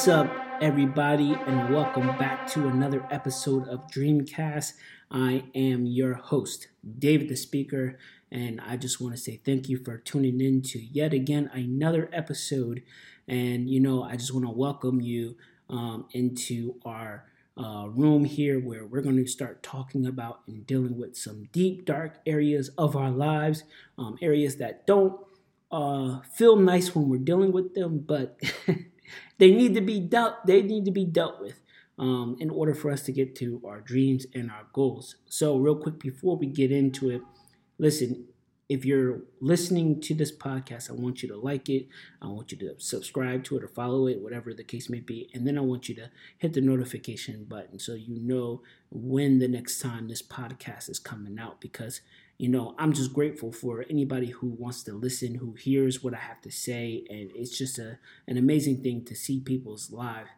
What's 0.00 0.08
up, 0.08 0.34
everybody, 0.62 1.34
and 1.46 1.74
welcome 1.74 2.06
back 2.16 2.46
to 2.52 2.68
another 2.68 3.06
episode 3.10 3.68
of 3.68 3.86
Dreamcast. 3.88 4.72
I 5.10 5.44
am 5.54 5.84
your 5.84 6.14
host, 6.14 6.68
David 6.98 7.28
the 7.28 7.36
Speaker, 7.36 7.98
and 8.32 8.62
I 8.62 8.78
just 8.78 8.98
want 8.98 9.14
to 9.14 9.20
say 9.20 9.42
thank 9.44 9.68
you 9.68 9.76
for 9.76 9.98
tuning 9.98 10.40
in 10.40 10.62
to 10.62 10.78
yet 10.78 11.12
again 11.12 11.50
another 11.52 12.08
episode. 12.14 12.82
And 13.28 13.68
you 13.68 13.78
know, 13.78 14.02
I 14.02 14.16
just 14.16 14.32
want 14.32 14.46
to 14.46 14.50
welcome 14.50 15.02
you 15.02 15.36
um, 15.68 16.06
into 16.12 16.76
our 16.82 17.26
uh, 17.58 17.88
room 17.90 18.24
here 18.24 18.58
where 18.58 18.86
we're 18.86 19.02
going 19.02 19.22
to 19.22 19.26
start 19.26 19.62
talking 19.62 20.06
about 20.06 20.40
and 20.46 20.66
dealing 20.66 20.98
with 20.98 21.14
some 21.14 21.44
deep, 21.52 21.84
dark 21.84 22.20
areas 22.24 22.70
of 22.78 22.96
our 22.96 23.10
lives, 23.10 23.64
um, 23.98 24.16
areas 24.22 24.56
that 24.56 24.86
don't 24.86 25.20
uh, 25.70 26.20
feel 26.20 26.56
nice 26.56 26.94
when 26.94 27.10
we're 27.10 27.18
dealing 27.18 27.52
with 27.52 27.74
them, 27.74 27.98
but 27.98 28.40
they 29.38 29.50
need 29.50 29.74
to 29.74 29.80
be 29.80 30.00
dealt. 30.00 30.46
They 30.46 30.62
need 30.62 30.84
to 30.84 30.90
be 30.90 31.04
dealt 31.04 31.40
with 31.40 31.60
um, 31.98 32.36
in 32.40 32.50
order 32.50 32.74
for 32.74 32.90
us 32.90 33.02
to 33.02 33.12
get 33.12 33.34
to 33.36 33.60
our 33.64 33.80
dreams 33.80 34.26
and 34.34 34.50
our 34.50 34.66
goals. 34.72 35.16
So, 35.26 35.56
real 35.56 35.76
quick 35.76 35.98
before 35.98 36.36
we 36.36 36.46
get 36.46 36.72
into 36.72 37.10
it, 37.10 37.22
listen. 37.78 38.26
If 38.68 38.84
you're 38.84 39.22
listening 39.40 40.00
to 40.02 40.14
this 40.14 40.30
podcast, 40.30 40.90
I 40.90 40.92
want 40.92 41.24
you 41.24 41.28
to 41.30 41.36
like 41.36 41.68
it. 41.68 41.88
I 42.22 42.28
want 42.28 42.52
you 42.52 42.58
to 42.58 42.74
subscribe 42.78 43.42
to 43.46 43.56
it 43.56 43.64
or 43.64 43.66
follow 43.66 44.06
it, 44.06 44.20
whatever 44.22 44.54
the 44.54 44.62
case 44.62 44.88
may 44.88 45.00
be. 45.00 45.28
And 45.34 45.44
then 45.44 45.58
I 45.58 45.60
want 45.60 45.88
you 45.88 45.96
to 45.96 46.08
hit 46.38 46.52
the 46.52 46.60
notification 46.60 47.46
button 47.46 47.80
so 47.80 47.94
you 47.94 48.20
know 48.20 48.62
when 48.88 49.40
the 49.40 49.48
next 49.48 49.80
time 49.80 50.06
this 50.06 50.22
podcast 50.22 50.88
is 50.88 51.00
coming 51.00 51.36
out 51.36 51.60
because 51.60 52.00
you 52.40 52.48
know, 52.48 52.74
I'm 52.78 52.94
just 52.94 53.12
grateful 53.12 53.52
for 53.52 53.84
anybody 53.90 54.28
who 54.30 54.48
wants 54.48 54.82
to 54.84 54.94
listen, 54.94 55.34
who 55.34 55.52
hears 55.52 56.02
what 56.02 56.14
I 56.14 56.20
have 56.20 56.40
to 56.40 56.50
say, 56.50 57.04
and 57.10 57.30
it's 57.34 57.56
just 57.56 57.78
a 57.78 57.98
an 58.26 58.38
amazing 58.38 58.82
thing 58.82 59.04
to 59.04 59.14
see 59.14 59.40
people's 59.40 59.90
lives 59.92 60.30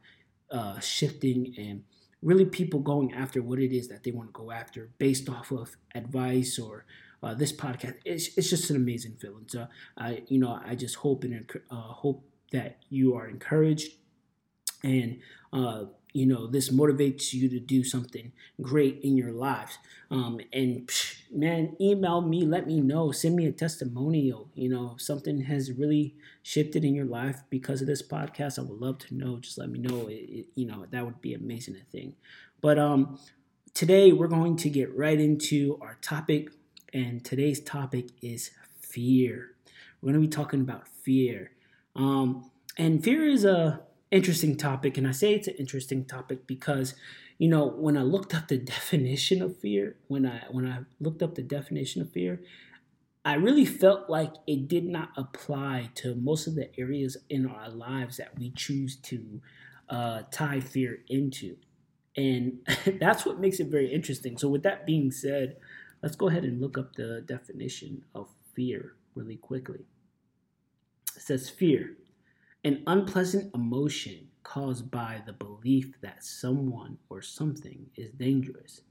uh, 0.51 0.81
shifting 0.81 1.55
and 1.57 1.85
really 2.21 2.45
people 2.45 2.81
going 2.81 3.13
after 3.13 3.41
what 3.41 3.61
it 3.61 3.73
is 3.73 3.87
that 3.87 4.03
they 4.03 4.11
want 4.11 4.31
to 4.31 4.33
go 4.33 4.51
after 4.51 4.91
based 4.99 5.29
off 5.29 5.53
of 5.53 5.77
advice 5.95 6.59
or 6.59 6.87
uh, 7.23 7.35
this 7.35 7.53
podcast. 7.53 7.95
It's, 8.05 8.37
it's 8.37 8.51
just 8.51 8.69
an 8.71 8.75
amazing 8.75 9.15
feeling. 9.21 9.45
So 9.47 9.69
I, 9.97 10.25
you 10.27 10.41
know, 10.41 10.61
I 10.67 10.75
just 10.75 10.97
hope 10.97 11.23
and 11.23 11.49
uh, 11.71 11.77
hope 11.77 12.25
that 12.51 12.79
you 12.91 13.15
are 13.15 13.29
encouraged 13.29 13.93
and 14.83 15.21
uh, 15.53 15.85
you 16.13 16.27
know 16.27 16.47
this 16.47 16.71
motivates 16.71 17.33
you 17.33 17.49
to 17.49 17.59
do 17.59 17.85
something 17.85 18.33
great 18.61 19.01
in 19.03 19.17
your 19.17 19.33
lives 19.33 19.79
um, 20.11 20.41
and 20.53 20.87
psh, 20.87 21.17
man 21.33 21.75
email 21.81 22.21
me 22.21 22.45
let 22.45 22.67
me 22.67 22.81
know 22.81 23.11
send 23.11 23.35
me 23.35 23.47
a 23.47 23.53
testimonial 23.53 24.51
you 24.55 24.69
know 24.69 24.95
something 24.99 25.43
has 25.43 25.73
really 25.73 26.15
shifted 26.43 26.85
in 26.85 26.95
your 26.95 27.07
life 27.07 27.43
because 27.49 27.81
of 27.81 27.87
this 27.87 28.03
podcast 28.03 28.59
i 28.59 28.63
would 28.63 28.81
love 28.81 28.99
to 28.99 29.15
know 29.15 29.39
just 29.39 29.59
let 29.59 29.71
me 29.71 29.79
know 29.79 30.09
it, 30.09 30.15
it, 30.15 30.47
you 30.55 30.67
know 30.67 30.85
that 30.91 31.05
would 31.05 31.21
be 31.21 31.33
amazing 31.33 31.75
a 31.77 31.91
thing 31.91 32.15
but 32.61 32.79
um 32.79 33.19
today 33.73 34.13
we're 34.13 34.29
going 34.29 34.57
to 34.57 34.69
get 34.69 34.95
right 34.97 35.21
into 35.21 35.79
our 35.81 35.97
topic 36.03 36.51
and 36.93 37.25
today's 37.25 37.61
topic 37.61 38.09
is 38.21 38.51
fear 38.81 39.53
we're 40.01 40.13
going 40.13 40.23
to 40.23 40.29
be 40.29 40.33
talking 40.33 40.61
about 40.61 40.87
fear 40.87 41.53
um 41.97 42.51
and 42.77 43.03
fear 43.03 43.27
is 43.27 43.45
a 43.45 43.81
interesting 44.13 44.57
topic. 44.57 44.97
And 44.97 45.09
I 45.09 45.13
say 45.13 45.35
it's 45.35 45.49
an 45.49 45.55
interesting 45.59 46.05
topic 46.05 46.47
because, 46.47 46.95
you 47.43 47.49
know, 47.49 47.67
when 47.67 47.97
I 47.97 48.03
looked 48.03 48.37
up 48.37 48.47
the 48.47 48.57
definition 48.57 49.43
of 49.43 49.59
fear, 49.59 49.97
when 50.07 50.25
I 50.27 50.45
when 50.53 50.65
I 50.65 50.83
looked 51.01 51.25
up 51.25 51.35
the 51.35 51.43
definition 51.43 52.01
of 52.01 52.13
fear, 52.13 52.41
I 53.25 53.35
really 53.35 53.65
felt 53.65 54.09
like 54.09 54.33
it 54.47 54.69
did 54.69 54.85
not 54.85 55.09
apply 55.17 55.91
to 55.97 56.15
most 56.15 56.47
of 56.47 56.55
the 56.55 56.71
areas 56.79 57.17
in 57.29 57.47
our 57.47 57.69
lives 57.69 58.19
that 58.19 58.39
we 58.39 58.51
choose 58.51 58.95
to 59.11 59.41
uh, 59.89 60.23
tie 60.31 60.61
fear 60.61 61.01
into. 61.09 61.57
And 62.17 62.61
that's 63.01 63.27
what 63.27 63.41
makes 63.41 63.59
it 63.59 63.67
very 63.67 63.93
interesting. 63.93 64.39
So, 64.39 64.49
with 64.49 64.63
that 64.63 64.87
being 64.87 65.11
said, 65.11 65.57
let's 66.01 66.15
go 66.15 66.29
ahead 66.29 66.45
and 66.45 66.61
look 66.61 66.79
up 66.79 66.95
the 66.95 67.23
definition 67.27 68.05
of 68.15 68.29
fear 68.55 68.93
really 69.17 69.37
quickly. 69.37 69.81
It 71.17 71.23
says 71.23 71.51
fear 71.51 71.97
an 72.63 72.85
unpleasant 72.87 73.53
emotion 73.53 74.29
caused 74.43 74.91
by 74.91 75.23
the 75.27 75.33
belief 75.33 75.95
that 76.01 76.25
someone 76.25 76.99
or 77.09 77.23
something 77.23 77.91
is 77.97 78.11
dangerous. 78.13 78.83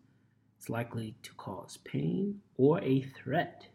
It's 0.58 0.70
likely 0.70 1.16
to 1.24 1.34
cause 1.34 1.78
pain 1.78 2.42
or 2.58 2.80
a 2.82 3.02
threat. 3.02 3.68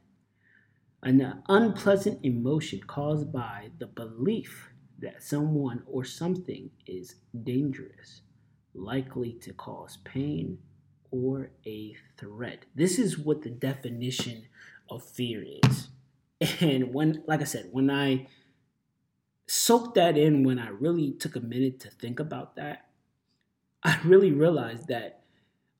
An 1.02 1.42
unpleasant 1.48 2.24
emotion 2.24 2.80
caused 2.86 3.32
by 3.32 3.70
the 3.78 3.86
belief 3.86 4.70
that 4.98 5.22
someone 5.22 5.82
or 5.86 6.04
something 6.04 6.70
is 6.86 7.16
dangerous, 7.44 8.22
likely 8.74 9.32
to 9.34 9.52
cause 9.52 9.98
pain 10.04 10.58
or 11.10 11.50
a 11.66 11.94
threat. 12.18 12.64
This 12.74 12.98
is 12.98 13.18
what 13.18 13.42
the 13.42 13.50
definition 13.50 14.46
of 14.90 15.02
fear 15.02 15.44
is. 15.64 15.88
And 16.60 16.92
when, 16.92 17.24
like 17.26 17.40
I 17.40 17.44
said, 17.44 17.68
when 17.72 17.90
I 17.90 18.28
soak 19.46 19.94
that 19.94 20.16
in 20.16 20.44
when 20.44 20.58
I 20.58 20.68
really 20.68 21.12
took 21.12 21.36
a 21.36 21.40
minute 21.40 21.80
to 21.80 21.90
think 21.90 22.20
about 22.20 22.56
that, 22.56 22.88
I 23.82 24.00
really 24.04 24.32
realized 24.32 24.88
that 24.88 25.24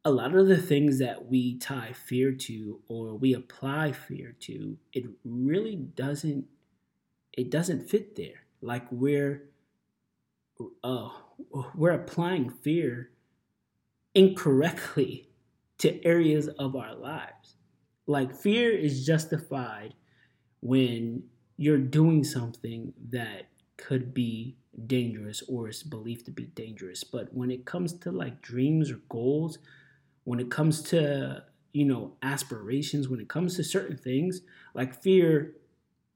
a 0.05 0.11
lot 0.11 0.35
of 0.37 0.47
the 0.47 0.57
things 0.63 0.99
that 1.01 1.27
we 1.27 1.59
tie 1.59 1.93
fear 1.93 2.33
to 2.33 2.81
or 2.89 3.15
we 3.17 3.35
apply 3.35 3.93
fear 3.93 4.37
to, 4.41 4.79
it 4.93 5.05
really 5.25 5.77
doesn't 5.77 6.47
it 7.33 7.51
doesn't 7.51 7.89
fit 7.91 8.17
there. 8.17 8.45
Like 8.63 8.91
we're 8.91 9.51
uh 10.83 11.11
we're 11.75 11.91
applying 11.91 12.51
fear 12.51 13.11
incorrectly 14.15 15.29
to 15.79 16.03
areas 16.05 16.49
of 16.49 16.75
our 16.75 16.95
lives. 16.95 17.57
Like 18.07 18.35
fear 18.35 18.71
is 18.71 19.05
justified 19.05 19.95
when 20.61 21.25
you're 21.57 21.79
doing 21.79 22.25
something 22.25 22.95
that 23.11 23.49
could 23.77 24.15
be 24.15 24.57
dangerous 24.87 25.43
or 25.49 25.69
is 25.69 25.83
believed 25.83 26.27
to 26.27 26.31
be 26.31 26.45
dangerous. 26.45 27.05
But 27.05 27.33
when 27.33 27.51
it 27.51 27.65
comes 27.65 27.93
to 27.95 28.13
like 28.13 28.43
dreams 28.43 28.91
or 28.91 29.01
goals, 29.09 29.59
when 30.25 30.41
it 30.41 30.51
comes 30.51 30.83
to, 30.83 31.45
you 31.73 31.85
know, 31.85 32.15
aspirations, 32.23 33.09
when 33.09 33.21
it 33.21 33.29
comes 33.29 33.57
to 33.57 33.65
certain 33.65 33.97
things, 33.97 34.41
like 34.75 35.03
fear 35.03 35.55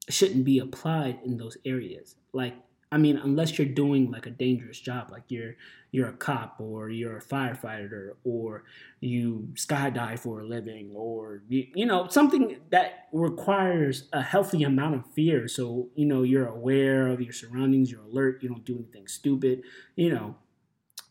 shouldn't 0.09 0.45
be 0.45 0.59
applied 0.59 1.19
in 1.23 1.37
those 1.37 1.57
areas. 1.65 2.15
Like 2.33 2.55
I 2.93 2.97
mean, 2.97 3.17
unless 3.17 3.57
you're 3.57 3.67
doing 3.67 4.11
like 4.11 4.25
a 4.25 4.31
dangerous 4.31 4.79
job, 4.79 5.11
like 5.11 5.23
you're 5.29 5.55
you're 5.91 6.09
a 6.09 6.13
cop 6.13 6.55
or 6.59 6.89
you're 6.89 7.17
a 7.17 7.21
firefighter 7.21 8.11
or 8.23 8.63
you 8.99 9.49
skydive 9.55 10.19
for 10.19 10.41
a 10.41 10.45
living 10.45 10.91
or 10.93 11.41
you, 11.47 11.67
you 11.73 11.85
know 11.85 12.07
something 12.09 12.57
that 12.69 13.07
requires 13.13 14.07
a 14.11 14.21
healthy 14.21 14.63
amount 14.63 14.95
of 14.95 15.05
fear. 15.13 15.47
So 15.47 15.87
you 15.95 16.05
know 16.05 16.23
you're 16.23 16.47
aware 16.47 17.07
of 17.07 17.21
your 17.21 17.31
surroundings, 17.31 17.91
you're 17.91 18.03
alert, 18.03 18.43
you 18.43 18.49
don't 18.49 18.65
do 18.65 18.75
anything 18.75 19.07
stupid. 19.07 19.63
You 19.95 20.13
know, 20.13 20.35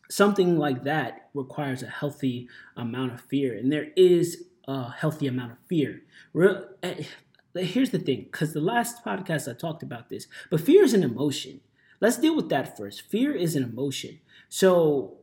something 0.09 0.57
like 0.59 0.83
that 0.83 1.29
requires 1.33 1.81
a 1.81 1.87
healthy 1.87 2.47
amount 2.77 3.13
of 3.13 3.21
fear, 3.21 3.57
and 3.57 3.71
there 3.71 3.89
is 3.95 4.43
a 4.67 4.91
healthy 4.91 5.25
amount 5.25 5.53
of 5.53 5.57
fear. 5.67 6.03
Eh, 6.83 7.03
here's 7.55 7.89
the 7.89 7.99
thing, 7.99 8.27
because 8.31 8.53
the 8.53 8.61
last 8.61 9.03
podcast 9.03 9.49
I 9.49 9.57
talked 9.57 9.81
about 9.83 10.09
this, 10.09 10.27
but 10.51 10.61
fear 10.61 10.83
is 10.83 10.93
an 10.93 11.03
emotion 11.03 11.61
Let's 12.01 12.17
deal 12.17 12.35
with 12.35 12.49
that 12.49 12.75
first. 12.75 13.03
Fear 13.03 13.35
is 13.35 13.55
an 13.55 13.63
emotion. 13.63 14.19
So 14.49 15.17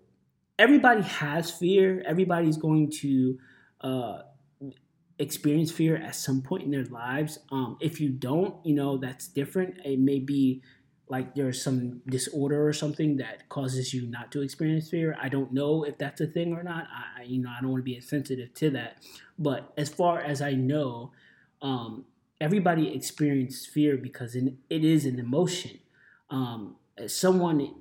everybody 0.59 1.03
has 1.03 1.51
fear. 1.51 2.03
Everybody's 2.07 2.57
going 2.57 2.91
to 3.03 3.39
uh, 3.81 4.19
experience 5.19 5.73
fear 5.73 5.97
at 5.97 6.15
some 6.15 6.41
point 6.41 6.63
in 6.63 6.71
their 6.71 6.85
lives. 6.85 7.41
Um, 7.51 7.77
if 7.81 8.01
you 8.01 8.11
don't, 8.11 8.55
you 8.65 8.75
know, 8.75 8.97
that's 8.97 9.27
different. 9.27 9.79
It 9.85 9.99
may 9.99 10.21
be 10.21 10.63
like 11.09 11.35
there's 11.35 11.61
some 11.61 12.01
disorder 12.07 12.69
or 12.69 12.73
something 12.73 13.17
that 13.17 13.49
causes 13.49 13.93
you 13.93 14.07
not 14.07 14.31
to 14.33 14.43
experience 14.43 14.89
fear. 14.89 15.17
I 15.21 15.29
don't 15.29 15.53
know 15.53 15.83
if 15.83 15.99
that's 15.99 16.21
a 16.21 16.27
thing 16.27 16.53
or 16.53 16.63
not. 16.63 16.87
I, 17.19 17.23
you 17.25 17.43
know, 17.43 17.51
I 17.51 17.61
don't 17.61 17.71
want 17.71 17.81
to 17.81 17.85
be 17.85 17.97
insensitive 17.97 18.55
to 18.55 18.71
that. 18.71 18.99
But 19.37 19.73
as 19.77 19.89
far 19.89 20.21
as 20.21 20.41
I 20.41 20.53
know, 20.53 21.11
um, 21.61 22.05
everybody 22.41 22.95
experiences 22.95 23.67
fear 23.67 23.97
because 23.97 24.37
it 24.37 24.55
is 24.71 25.07
an 25.07 25.19
emotion 25.19 25.81
um, 26.31 26.77
someone 27.07 27.75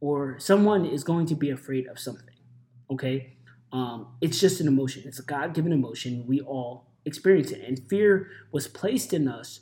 or 0.00 0.38
someone 0.38 0.84
is 0.84 1.04
going 1.04 1.26
to 1.26 1.34
be 1.34 1.50
afraid 1.50 1.86
of 1.86 1.98
something. 1.98 2.34
Okay, 2.90 3.36
um, 3.72 4.08
it's 4.20 4.38
just 4.38 4.60
an 4.60 4.68
emotion. 4.68 5.02
It's 5.06 5.18
a 5.18 5.24
God-given 5.24 5.72
emotion. 5.72 6.24
We 6.26 6.40
all 6.40 6.90
experience 7.04 7.50
it, 7.50 7.62
and 7.66 7.78
fear 7.88 8.28
was 8.52 8.68
placed 8.68 9.12
in 9.12 9.28
us 9.28 9.60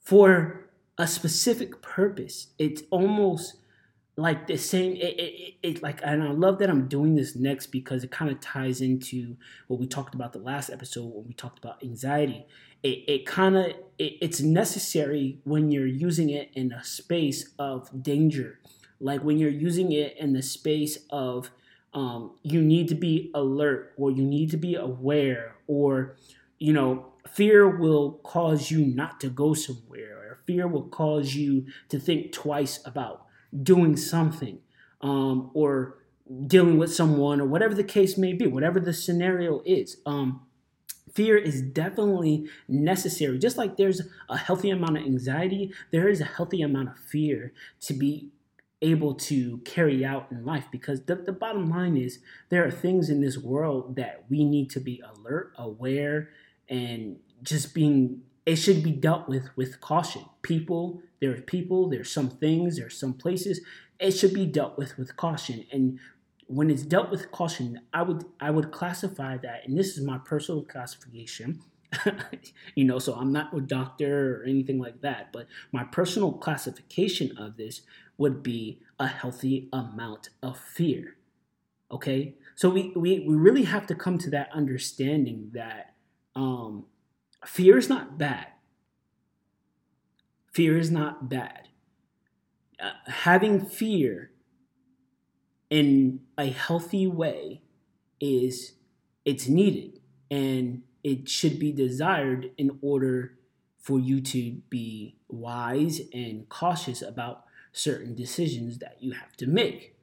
for 0.00 0.70
a 0.98 1.06
specific 1.06 1.80
purpose. 1.80 2.48
It's 2.58 2.82
almost 2.90 3.56
like 4.18 4.48
the 4.48 4.56
same 4.56 4.94
it, 4.96 5.18
it, 5.18 5.54
it, 5.62 5.82
like 5.82 6.00
and 6.02 6.24
i 6.24 6.30
love 6.32 6.58
that 6.58 6.68
i'm 6.68 6.88
doing 6.88 7.14
this 7.14 7.36
next 7.36 7.68
because 7.68 8.02
it 8.02 8.10
kind 8.10 8.30
of 8.30 8.40
ties 8.40 8.80
into 8.80 9.36
what 9.68 9.78
we 9.78 9.86
talked 9.86 10.12
about 10.14 10.32
the 10.32 10.40
last 10.40 10.70
episode 10.70 11.04
when 11.04 11.24
we 11.26 11.32
talked 11.32 11.58
about 11.58 11.82
anxiety. 11.84 12.44
It, 12.82 13.04
it 13.06 13.26
kind 13.26 13.56
of 13.56 13.66
it, 13.98 14.14
it's 14.20 14.40
necessary 14.40 15.38
when 15.44 15.70
you're 15.70 15.86
using 15.86 16.30
it 16.30 16.50
in 16.54 16.72
a 16.72 16.82
space 16.82 17.50
of 17.58 18.02
danger. 18.02 18.58
Like 19.00 19.22
when 19.22 19.38
you're 19.38 19.50
using 19.50 19.92
it 19.92 20.16
in 20.18 20.32
the 20.32 20.42
space 20.42 20.98
of 21.10 21.50
um, 21.94 22.36
you 22.42 22.60
need 22.60 22.88
to 22.88 22.96
be 22.96 23.30
alert 23.34 23.94
or 23.96 24.10
you 24.10 24.24
need 24.24 24.50
to 24.50 24.56
be 24.56 24.74
aware 24.74 25.54
or 25.68 26.16
you 26.58 26.72
know 26.72 27.06
fear 27.28 27.68
will 27.68 28.14
cause 28.24 28.70
you 28.70 28.84
not 28.84 29.20
to 29.20 29.28
go 29.28 29.54
somewhere 29.54 30.16
or 30.18 30.38
fear 30.44 30.66
will 30.66 30.88
cause 30.88 31.34
you 31.34 31.66
to 31.88 32.00
think 32.00 32.32
twice 32.32 32.80
about 32.84 33.27
doing 33.62 33.96
something 33.96 34.58
um, 35.00 35.50
or 35.54 35.98
dealing 36.46 36.76
with 36.76 36.94
someone 36.94 37.40
or 37.40 37.46
whatever 37.46 37.74
the 37.74 37.84
case 37.84 38.18
may 38.18 38.32
be 38.34 38.46
whatever 38.46 38.78
the 38.78 38.92
scenario 38.92 39.62
is 39.64 39.96
um, 40.04 40.42
fear 41.14 41.36
is 41.36 41.62
definitely 41.62 42.48
necessary. 42.68 43.38
Just 43.38 43.56
like 43.56 43.76
there's 43.76 44.02
a 44.28 44.36
healthy 44.36 44.70
amount 44.70 44.98
of 44.98 45.04
anxiety 45.04 45.72
there 45.90 46.08
is 46.08 46.20
a 46.20 46.24
healthy 46.24 46.62
amount 46.62 46.90
of 46.90 46.98
fear 46.98 47.52
to 47.80 47.92
be 47.92 48.28
able 48.80 49.14
to 49.14 49.58
carry 49.64 50.04
out 50.04 50.28
in 50.30 50.44
life 50.44 50.66
because 50.70 51.02
the, 51.06 51.16
the 51.16 51.32
bottom 51.32 51.68
line 51.68 51.96
is 51.96 52.20
there 52.48 52.64
are 52.64 52.70
things 52.70 53.10
in 53.10 53.20
this 53.20 53.36
world 53.36 53.96
that 53.96 54.24
we 54.30 54.44
need 54.44 54.70
to 54.70 54.78
be 54.78 55.02
alert 55.16 55.52
aware 55.58 56.28
and 56.68 57.16
just 57.42 57.74
being 57.74 58.22
it 58.48 58.56
should 58.56 58.82
be 58.82 58.90
dealt 58.90 59.28
with 59.28 59.56
with 59.56 59.80
caution 59.80 60.24
people 60.42 61.00
there's 61.20 61.42
people 61.42 61.88
there's 61.88 62.10
some 62.10 62.30
things 62.30 62.76
there's 62.76 62.98
some 62.98 63.12
places 63.12 63.60
it 64.00 64.12
should 64.12 64.32
be 64.32 64.46
dealt 64.46 64.76
with 64.78 64.96
with 64.98 65.16
caution 65.16 65.64
and 65.72 65.98
when 66.46 66.70
it's 66.70 66.82
dealt 66.82 67.10
with 67.10 67.30
caution 67.30 67.80
i 67.92 68.02
would 68.02 68.24
i 68.40 68.50
would 68.50 68.72
classify 68.72 69.36
that 69.36 69.66
and 69.66 69.76
this 69.76 69.96
is 69.96 70.04
my 70.04 70.18
personal 70.18 70.62
classification 70.62 71.60
you 72.74 72.84
know 72.84 72.98
so 72.98 73.14
i'm 73.14 73.32
not 73.32 73.56
a 73.56 73.60
doctor 73.60 74.40
or 74.40 74.44
anything 74.44 74.78
like 74.78 75.00
that 75.00 75.32
but 75.32 75.46
my 75.72 75.84
personal 75.84 76.32
classification 76.32 77.36
of 77.36 77.56
this 77.56 77.82
would 78.18 78.42
be 78.42 78.80
a 78.98 79.06
healthy 79.06 79.68
amount 79.72 80.30
of 80.42 80.58
fear. 80.58 81.16
Okay? 81.90 82.34
So 82.56 82.68
we, 82.68 82.92
we, 82.94 83.20
we 83.20 83.36
really 83.36 83.64
have 83.64 83.86
to 83.86 83.94
come 83.94 84.18
to 84.18 84.30
that 84.30 84.50
understanding 84.52 85.50
that 85.54 85.94
um, 86.34 86.84
fear 87.46 87.78
is 87.78 87.88
not 87.88 88.18
bad. 88.18 88.46
Fear 90.52 90.78
is 90.78 90.90
not 90.90 91.28
bad. 91.28 91.68
Uh, 92.80 92.90
having 93.06 93.64
fear 93.64 94.30
in 95.70 96.20
a 96.36 96.46
healthy 96.46 97.06
way 97.06 97.62
is 98.20 98.74
it's 99.24 99.48
needed 99.48 100.00
and 100.30 100.82
it 101.04 101.28
should 101.28 101.58
be 101.58 101.72
desired 101.72 102.50
in 102.56 102.78
order 102.82 103.38
for 103.78 103.98
you 103.98 104.20
to 104.20 104.60
be 104.68 105.16
wise 105.28 106.00
and 106.12 106.48
cautious 106.48 107.02
about 107.02 107.44
certain 107.72 108.14
decisions 108.14 108.78
that 108.78 108.96
you 109.00 109.12
have 109.12 109.36
to 109.36 109.46
make. 109.46 109.96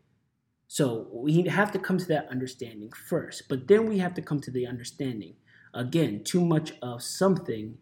So 0.68 1.08
we 1.12 1.44
have 1.44 1.72
to 1.74 1.80
come 1.80 1.98
to 1.98 2.08
that 2.08 2.30
understanding 2.30 2.92
first, 2.92 3.44
but 3.48 3.68
then 3.68 3.88
we 3.88 4.00
have 4.00 4.14
to 4.16 4.22
come 4.22 4.42
to 4.42 4.52
the 4.52 4.66
understanding 4.66 5.36
again, 5.75 6.24
too 6.24 6.44
much 6.44 6.74
of 6.81 7.04
something 7.04 7.77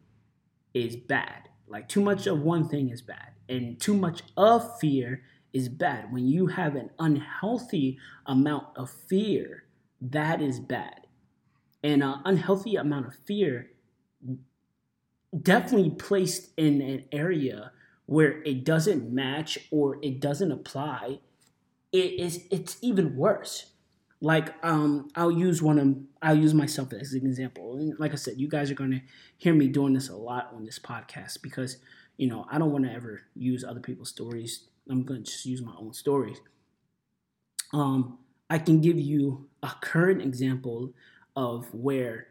is 0.73 0.95
bad. 0.97 1.49
Like 1.67 1.87
too 1.87 2.01
much 2.01 2.27
of 2.27 2.41
one 2.41 2.67
thing 2.67 2.89
is 2.89 3.01
bad, 3.01 3.31
and 3.47 3.79
too 3.79 3.93
much 3.93 4.23
of 4.35 4.79
fear 4.79 5.23
is 5.53 5.69
bad. 5.69 6.11
When 6.11 6.27
you 6.27 6.47
have 6.47 6.75
an 6.75 6.89
unhealthy 6.99 7.97
amount 8.25 8.67
of 8.75 8.89
fear, 8.89 9.63
that 10.01 10.41
is 10.41 10.59
bad. 10.59 11.07
And 11.83 12.03
an 12.03 12.19
unhealthy 12.25 12.75
amount 12.75 13.07
of 13.07 13.15
fear 13.15 13.69
definitely 15.41 15.91
placed 15.91 16.51
in 16.57 16.81
an 16.81 17.05
area 17.11 17.71
where 18.05 18.41
it 18.43 18.63
doesn't 18.63 19.11
match 19.11 19.57
or 19.71 19.97
it 20.01 20.19
doesn't 20.19 20.51
apply, 20.51 21.19
it 21.91 22.19
is 22.19 22.45
it's 22.51 22.77
even 22.81 23.15
worse. 23.15 23.72
Like 24.23 24.55
um, 24.63 25.09
I'll 25.17 25.31
use 25.31 25.61
one 25.61 25.77
of 25.77 25.97
I'll 26.21 26.37
use 26.37 26.53
myself 26.53 26.93
as 26.93 27.11
an 27.11 27.25
example. 27.25 27.75
And 27.75 27.99
like 27.99 28.13
I 28.13 28.15
said, 28.15 28.39
you 28.39 28.47
guys 28.47 28.71
are 28.71 28.73
gonna 28.73 29.01
hear 29.37 29.53
me 29.53 29.67
doing 29.67 29.93
this 29.93 30.07
a 30.07 30.15
lot 30.15 30.49
on 30.55 30.63
this 30.63 30.79
podcast 30.79 31.41
because 31.41 31.75
you 32.15 32.27
know 32.27 32.47
I 32.49 32.57
don't 32.57 32.71
want 32.71 32.85
to 32.85 32.93
ever 32.93 33.23
use 33.35 33.65
other 33.65 33.81
people's 33.81 34.07
stories. 34.07 34.63
I'm 34.89 35.03
gonna 35.03 35.19
just 35.19 35.45
use 35.45 35.61
my 35.61 35.73
own 35.77 35.91
stories. 35.91 36.37
Um, 37.73 38.17
I 38.49 38.59
can 38.59 38.79
give 38.79 38.97
you 38.97 39.49
a 39.61 39.73
current 39.81 40.21
example 40.21 40.93
of 41.35 41.73
where 41.73 42.27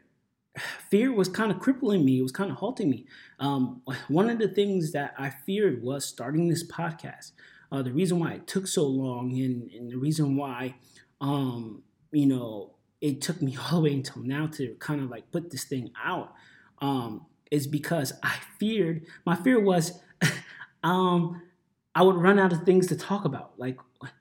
fear 0.89 1.13
was 1.13 1.29
kind 1.29 1.51
of 1.51 1.59
crippling 1.59 2.03
me. 2.03 2.17
It 2.17 2.23
was 2.23 2.31
kind 2.31 2.49
of 2.49 2.57
halting 2.57 2.89
me. 2.89 3.05
Um, 3.39 3.83
one 4.07 4.31
of 4.31 4.39
the 4.39 4.47
things 4.47 4.93
that 4.93 5.13
I 5.19 5.29
feared 5.29 5.83
was 5.83 6.05
starting 6.05 6.47
this 6.49 6.65
podcast. 6.65 7.33
Uh, 7.71 7.83
the 7.83 7.93
reason 7.93 8.19
why 8.19 8.33
it 8.33 8.47
took 8.47 8.65
so 8.65 8.85
long, 8.85 9.31
and, 9.33 9.69
and 9.71 9.91
the 9.91 9.97
reason 9.97 10.35
why, 10.35 10.75
um, 11.23 11.81
you 12.11 12.27
know, 12.27 12.75
it 13.01 13.21
took 13.21 13.41
me 13.41 13.57
all 13.71 13.81
the 13.81 13.89
way 13.89 13.93
until 13.93 14.21
now 14.21 14.47
to 14.47 14.75
kind 14.79 15.01
of 15.01 15.09
like 15.09 15.31
put 15.31 15.49
this 15.49 15.63
thing 15.63 15.91
out, 16.03 16.33
um, 16.79 17.25
is 17.49 17.65
because 17.65 18.13
I 18.21 18.35
feared. 18.59 19.05
My 19.25 19.35
fear 19.35 19.59
was, 19.59 19.99
um, 20.83 21.41
I 21.95 22.03
would 22.03 22.17
run 22.17 22.37
out 22.37 22.51
of 22.51 22.63
things 22.63 22.87
to 22.87 22.95
talk 22.95 23.25
about. 23.25 23.53
Like, 23.57 23.77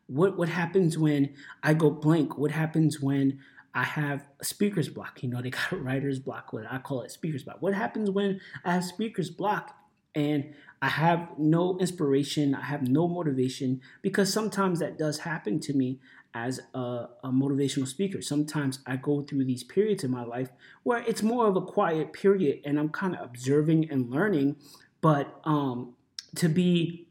what 0.07 0.39
what 0.39 0.49
happens 0.49 0.97
when 0.97 1.35
I 1.63 1.75
go 1.75 1.91
blank? 1.91 2.39
What 2.39 2.53
happens 2.53 3.01
when 3.01 3.41
I 3.75 3.85
have 3.85 4.29
a 4.39 4.45
speaker's 4.45 4.89
block. 4.89 5.23
You 5.23 5.31
know, 5.31 5.41
they 5.41 5.51
got 5.51 5.73
a 5.73 5.77
writer's 5.77 6.19
block, 6.19 6.53
what 6.53 6.65
I 6.71 6.79
call 6.79 7.03
it 7.03 7.11
speaker's 7.11 7.43
block. 7.43 7.57
What 7.61 7.75
happens 7.75 8.11
when 8.11 8.41
I 8.65 8.75
have 8.75 8.85
speaker's 8.85 9.31
block 9.31 9.75
and 10.15 10.53
I 10.83 10.89
have 10.89 11.31
no 11.39 11.79
inspiration, 11.79 12.55
I 12.55 12.65
have 12.65 12.87
no 12.87 13.09
motivation? 13.09 13.81
Because 14.03 14.33
sometimes 14.33 14.81
that 14.81 14.99
does 14.99 15.21
happen 15.21 15.59
to 15.61 15.73
me 15.73 16.01
as 16.35 16.61
a, 16.75 16.79
a 16.79 17.29
motivational 17.29 17.87
speaker. 17.87 18.23
Sometimes 18.23 18.79
I 18.87 18.97
go 18.97 19.23
through 19.23 19.45
these 19.45 19.65
periods 19.65 20.05
in 20.05 20.11
my 20.11 20.25
life 20.25 20.51
where 20.83 20.99
it's 21.01 21.23
more 21.23 21.47
of 21.47 21.57
a 21.57 21.61
quiet 21.61 22.13
period 22.13 22.61
and 22.65 22.79
I'm 22.79 22.89
kind 22.89 23.15
of 23.15 23.23
observing 23.23 23.91
and 23.91 24.11
learning. 24.11 24.57
But 25.01 25.41
um, 25.45 25.95
to 26.37 26.49
be 26.49 27.09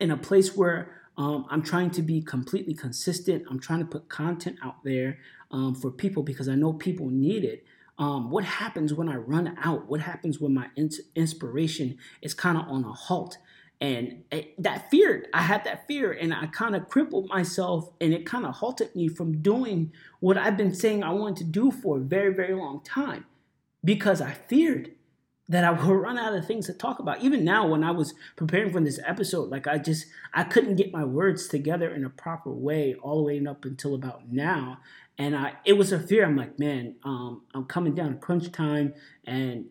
in 0.00 0.10
a 0.10 0.16
place 0.16 0.56
where 0.56 1.00
um, 1.16 1.46
I'm 1.50 1.62
trying 1.62 1.90
to 1.90 2.02
be 2.02 2.22
completely 2.22 2.72
consistent. 2.72 3.44
I'm 3.50 3.60
trying 3.60 3.80
to 3.80 3.84
put 3.84 4.08
content 4.08 4.56
out 4.64 4.82
there 4.84 5.18
um, 5.50 5.74
for 5.74 5.90
people 5.90 6.22
because 6.22 6.48
I 6.48 6.54
know 6.54 6.72
people 6.72 7.10
need 7.10 7.44
it. 7.44 7.64
Um, 7.98 8.30
what 8.30 8.44
happens 8.44 8.94
when 8.94 9.10
I 9.10 9.16
run 9.16 9.58
out? 9.62 9.86
What 9.86 10.00
happens 10.00 10.40
when 10.40 10.54
my 10.54 10.68
ins- 10.76 11.00
inspiration 11.14 11.98
is 12.22 12.32
kind 12.32 12.56
of 12.56 12.66
on 12.68 12.84
a 12.84 12.92
halt? 12.92 13.36
And 13.80 14.24
it, 14.30 14.62
that 14.62 14.90
fear, 14.90 15.26
I 15.32 15.42
had 15.42 15.64
that 15.64 15.86
fear, 15.86 16.12
and 16.12 16.34
I 16.34 16.46
kind 16.46 16.76
of 16.76 16.88
crippled 16.90 17.28
myself, 17.28 17.90
and 18.00 18.12
it 18.12 18.26
kind 18.26 18.44
of 18.44 18.56
halted 18.56 18.94
me 18.94 19.08
from 19.08 19.40
doing 19.40 19.92
what 20.20 20.36
I've 20.36 20.58
been 20.58 20.74
saying 20.74 21.02
I 21.02 21.12
wanted 21.12 21.36
to 21.38 21.44
do 21.44 21.70
for 21.70 21.96
a 21.96 22.00
very, 22.00 22.34
very 22.34 22.54
long 22.54 22.82
time 22.84 23.24
because 23.82 24.20
I 24.20 24.32
feared 24.32 24.90
that 25.48 25.64
I 25.64 25.70
would 25.72 25.80
run 25.88 26.18
out 26.18 26.34
of 26.34 26.46
things 26.46 26.66
to 26.66 26.72
talk 26.72 26.98
about. 26.98 27.22
Even 27.22 27.44
now, 27.44 27.66
when 27.66 27.82
I 27.84 27.90
was 27.90 28.14
preparing 28.36 28.72
for 28.72 28.80
this 28.80 29.00
episode, 29.04 29.50
like 29.50 29.66
I 29.66 29.78
just 29.78 30.06
I 30.32 30.44
couldn't 30.44 30.76
get 30.76 30.92
my 30.92 31.04
words 31.04 31.48
together 31.48 31.92
in 31.92 32.04
a 32.04 32.10
proper 32.10 32.50
way 32.50 32.94
all 33.02 33.18
the 33.18 33.24
way 33.24 33.46
up 33.46 33.64
until 33.64 33.94
about 33.94 34.30
now, 34.30 34.78
and 35.18 35.36
I 35.36 35.54
it 35.64 35.74
was 35.74 35.92
a 35.92 35.98
fear. 35.98 36.24
I'm 36.24 36.36
like, 36.36 36.58
man, 36.58 36.96
um, 37.04 37.42
I'm 37.54 37.64
coming 37.64 37.94
down 37.94 38.12
to 38.12 38.18
crunch 38.18 38.50
time, 38.52 38.94
and 39.24 39.66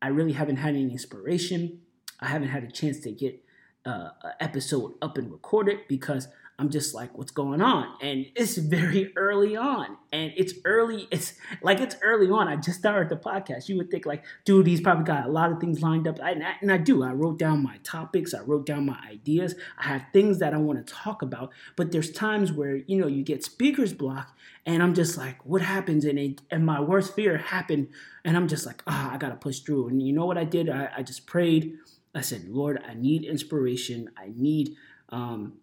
I 0.00 0.08
really 0.08 0.32
haven't 0.32 0.56
had 0.56 0.74
any 0.74 0.92
inspiration. 0.92 1.80
I 2.20 2.26
haven't 2.26 2.48
had 2.48 2.64
a 2.64 2.70
chance 2.70 3.00
to 3.00 3.12
get 3.12 3.42
uh, 3.84 4.10
an 4.22 4.32
episode 4.40 4.94
up 5.00 5.18
and 5.18 5.30
recorded 5.30 5.80
because 5.88 6.28
I'm 6.60 6.70
just 6.70 6.92
like, 6.92 7.16
what's 7.16 7.30
going 7.30 7.62
on? 7.62 7.94
And 8.00 8.26
it's 8.34 8.56
very 8.56 9.12
early 9.16 9.56
on. 9.56 9.96
And 10.10 10.32
it's 10.36 10.54
early, 10.64 11.06
it's 11.12 11.34
like 11.62 11.78
it's 11.80 11.94
early 12.02 12.28
on. 12.30 12.48
I 12.48 12.56
just 12.56 12.80
started 12.80 13.08
the 13.08 13.16
podcast. 13.16 13.68
You 13.68 13.76
would 13.76 13.92
think, 13.92 14.06
like, 14.06 14.24
dude, 14.44 14.66
he's 14.66 14.80
probably 14.80 15.04
got 15.04 15.26
a 15.26 15.30
lot 15.30 15.52
of 15.52 15.60
things 15.60 15.82
lined 15.82 16.08
up. 16.08 16.18
and, 16.20 16.44
I, 16.44 16.54
and 16.60 16.72
I 16.72 16.78
do. 16.78 17.04
I 17.04 17.12
wrote 17.12 17.38
down 17.38 17.62
my 17.62 17.76
topics, 17.84 18.34
I 18.34 18.40
wrote 18.40 18.66
down 18.66 18.86
my 18.86 18.98
ideas. 19.08 19.54
I 19.78 19.86
have 19.86 20.06
things 20.12 20.40
that 20.40 20.52
I 20.52 20.56
want 20.56 20.84
to 20.84 20.92
talk 20.92 21.22
about. 21.22 21.52
But 21.76 21.92
there's 21.92 22.10
times 22.10 22.52
where, 22.52 22.74
you 22.74 22.98
know, 22.98 23.06
you 23.06 23.22
get 23.22 23.44
speaker's 23.44 23.92
block, 23.92 24.36
and 24.66 24.82
I'm 24.82 24.94
just 24.94 25.16
like, 25.16 25.46
what 25.46 25.62
happens? 25.62 26.04
And, 26.04 26.18
it, 26.18 26.42
and 26.50 26.66
my 26.66 26.80
worst 26.80 27.14
fear 27.14 27.38
happened. 27.38 27.86
And 28.24 28.36
I'm 28.36 28.48
just 28.48 28.66
like, 28.66 28.82
ah, 28.88 29.10
oh, 29.10 29.14
I 29.14 29.18
got 29.18 29.28
to 29.28 29.36
push 29.36 29.60
through. 29.60 29.88
And 29.88 30.02
you 30.02 30.12
know 30.12 30.26
what 30.26 30.36
I 30.36 30.44
did? 30.44 30.68
I, 30.68 30.90
I 30.96 31.02
just 31.04 31.24
prayed. 31.24 31.78
I 32.18 32.22
said, 32.22 32.48
Lord, 32.48 32.82
I 32.86 32.94
need 32.94 33.24
inspiration. 33.24 34.10
I 34.16 34.32
need, 34.34 34.76
um, 35.08 35.54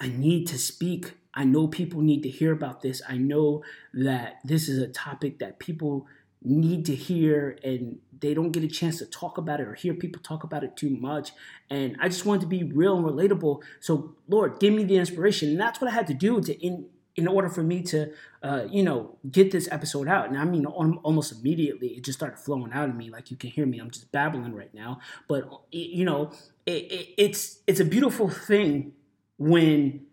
I 0.00 0.08
need 0.08 0.46
to 0.48 0.58
speak. 0.58 1.14
I 1.34 1.44
know 1.44 1.68
people 1.68 2.00
need 2.00 2.22
to 2.22 2.28
hear 2.28 2.52
about 2.52 2.82
this. 2.82 3.00
I 3.08 3.16
know 3.16 3.62
that 3.94 4.38
this 4.44 4.68
is 4.68 4.78
a 4.78 4.88
topic 4.88 5.38
that 5.38 5.58
people 5.58 6.06
need 6.42 6.86
to 6.86 6.94
hear 6.94 7.58
and 7.64 7.98
they 8.20 8.32
don't 8.32 8.52
get 8.52 8.62
a 8.62 8.68
chance 8.68 8.98
to 8.98 9.06
talk 9.06 9.38
about 9.38 9.60
it 9.60 9.66
or 9.66 9.74
hear 9.74 9.94
people 9.94 10.22
talk 10.22 10.44
about 10.44 10.62
it 10.62 10.76
too 10.76 10.90
much. 10.90 11.32
And 11.70 11.96
I 12.00 12.08
just 12.08 12.24
wanted 12.24 12.42
to 12.42 12.46
be 12.46 12.64
real 12.64 12.96
and 12.96 13.04
relatable. 13.04 13.62
So, 13.80 14.14
Lord, 14.28 14.60
give 14.60 14.72
me 14.72 14.84
the 14.84 14.96
inspiration. 14.96 15.50
And 15.50 15.60
that's 15.60 15.80
what 15.80 15.90
I 15.90 15.94
had 15.94 16.06
to 16.08 16.14
do 16.14 16.40
to 16.40 16.54
in 16.64 16.86
in 17.18 17.26
order 17.26 17.48
for 17.48 17.64
me 17.64 17.82
to, 17.82 18.12
uh, 18.44 18.62
you 18.70 18.80
know, 18.80 19.16
get 19.28 19.50
this 19.50 19.68
episode 19.72 20.06
out. 20.06 20.28
And 20.28 20.38
I 20.38 20.44
mean, 20.44 20.64
almost 20.64 21.32
immediately, 21.32 21.88
it 21.88 22.04
just 22.04 22.16
started 22.16 22.38
flowing 22.38 22.72
out 22.72 22.88
of 22.88 22.94
me. 22.94 23.10
Like 23.10 23.32
you 23.32 23.36
can 23.36 23.50
hear 23.50 23.66
me, 23.66 23.80
I'm 23.80 23.90
just 23.90 24.12
babbling 24.12 24.54
right 24.54 24.72
now. 24.72 25.00
But 25.26 25.50
you 25.72 26.04
know, 26.04 26.30
it, 26.64 26.92
it, 26.92 27.08
it's 27.18 27.58
it's 27.66 27.80
a 27.80 27.84
beautiful 27.84 28.28
thing 28.30 28.92
when 29.36 30.06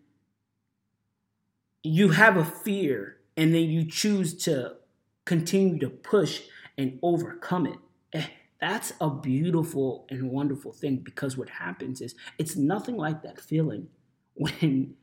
you 1.84 2.10
have 2.10 2.38
a 2.38 2.44
fear 2.44 3.18
and 3.38 3.54
then 3.54 3.70
you 3.70 3.86
choose 3.86 4.34
to 4.46 4.78
continue 5.26 5.78
to 5.78 5.90
push 5.90 6.42
and 6.76 6.98
overcome 7.04 7.68
it. 7.68 7.78
Eh, 8.14 8.26
that's 8.60 8.94
a 9.00 9.12
beautiful 9.12 10.08
and 10.10 10.32
wonderful 10.32 10.72
thing 10.72 10.98
because 10.98 11.38
what 11.38 11.50
happens 11.50 12.02
is 12.02 12.16
it's 12.40 12.56
nothing 12.56 12.98
like 12.98 13.22
that 13.22 13.40
feeling 13.40 13.90
when 14.34 14.96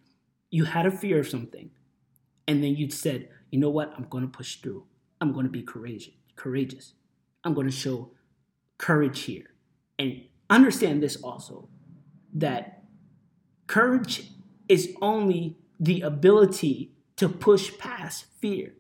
you 0.51 0.65
had 0.65 0.85
a 0.85 0.91
fear 0.91 1.21
of 1.21 1.29
something 1.29 1.71
and 2.47 2.63
then 2.63 2.77
you 2.77 2.91
said, 2.91 3.29
you 3.51 3.59
know 3.59 3.71
what, 3.71 3.93
I'm 3.97 4.05
going 4.05 4.25
to 4.25 4.31
push 4.31 4.57
through. 4.57 4.85
I'm 5.21 5.33
going 5.33 5.47
to 5.47 5.53
be 5.53 5.63
courageous. 5.63 6.15
Courageous. 6.37 6.95
I'm 7.45 7.55
going 7.55 7.67
to 7.67 7.73
show 7.73 8.11
courage 8.79 9.23
here. 9.23 9.51
And 9.99 10.23
understand 10.51 11.03
this 11.03 11.17
also 11.17 11.69
that 12.35 12.83
courage 13.67 14.31
is 14.69 14.95
only 15.01 15.57
the 15.79 16.01
ability 16.01 16.93
to 17.17 17.29
push 17.29 17.77
past 17.79 18.27
fear. 18.41 18.75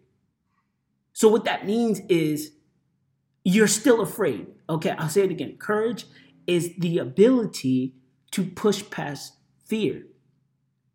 So, 1.12 1.28
what 1.28 1.44
that 1.44 1.66
means 1.66 2.00
is 2.08 2.52
you're 3.44 3.68
still 3.68 4.00
afraid. 4.00 4.46
Okay, 4.68 4.90
I'll 4.90 5.08
say 5.08 5.24
it 5.24 5.30
again. 5.30 5.56
Courage 5.58 6.06
is 6.46 6.74
the 6.78 6.98
ability 6.98 7.94
to 8.32 8.44
push 8.44 8.82
past 8.90 9.34
fear. 9.66 10.04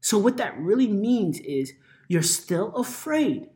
So, 0.02 0.18
what 0.18 0.38
that 0.38 0.58
really 0.58 0.88
means 0.88 1.40
is 1.40 1.74
you're 2.08 2.22
still 2.24 2.74
afraid. 2.76 3.50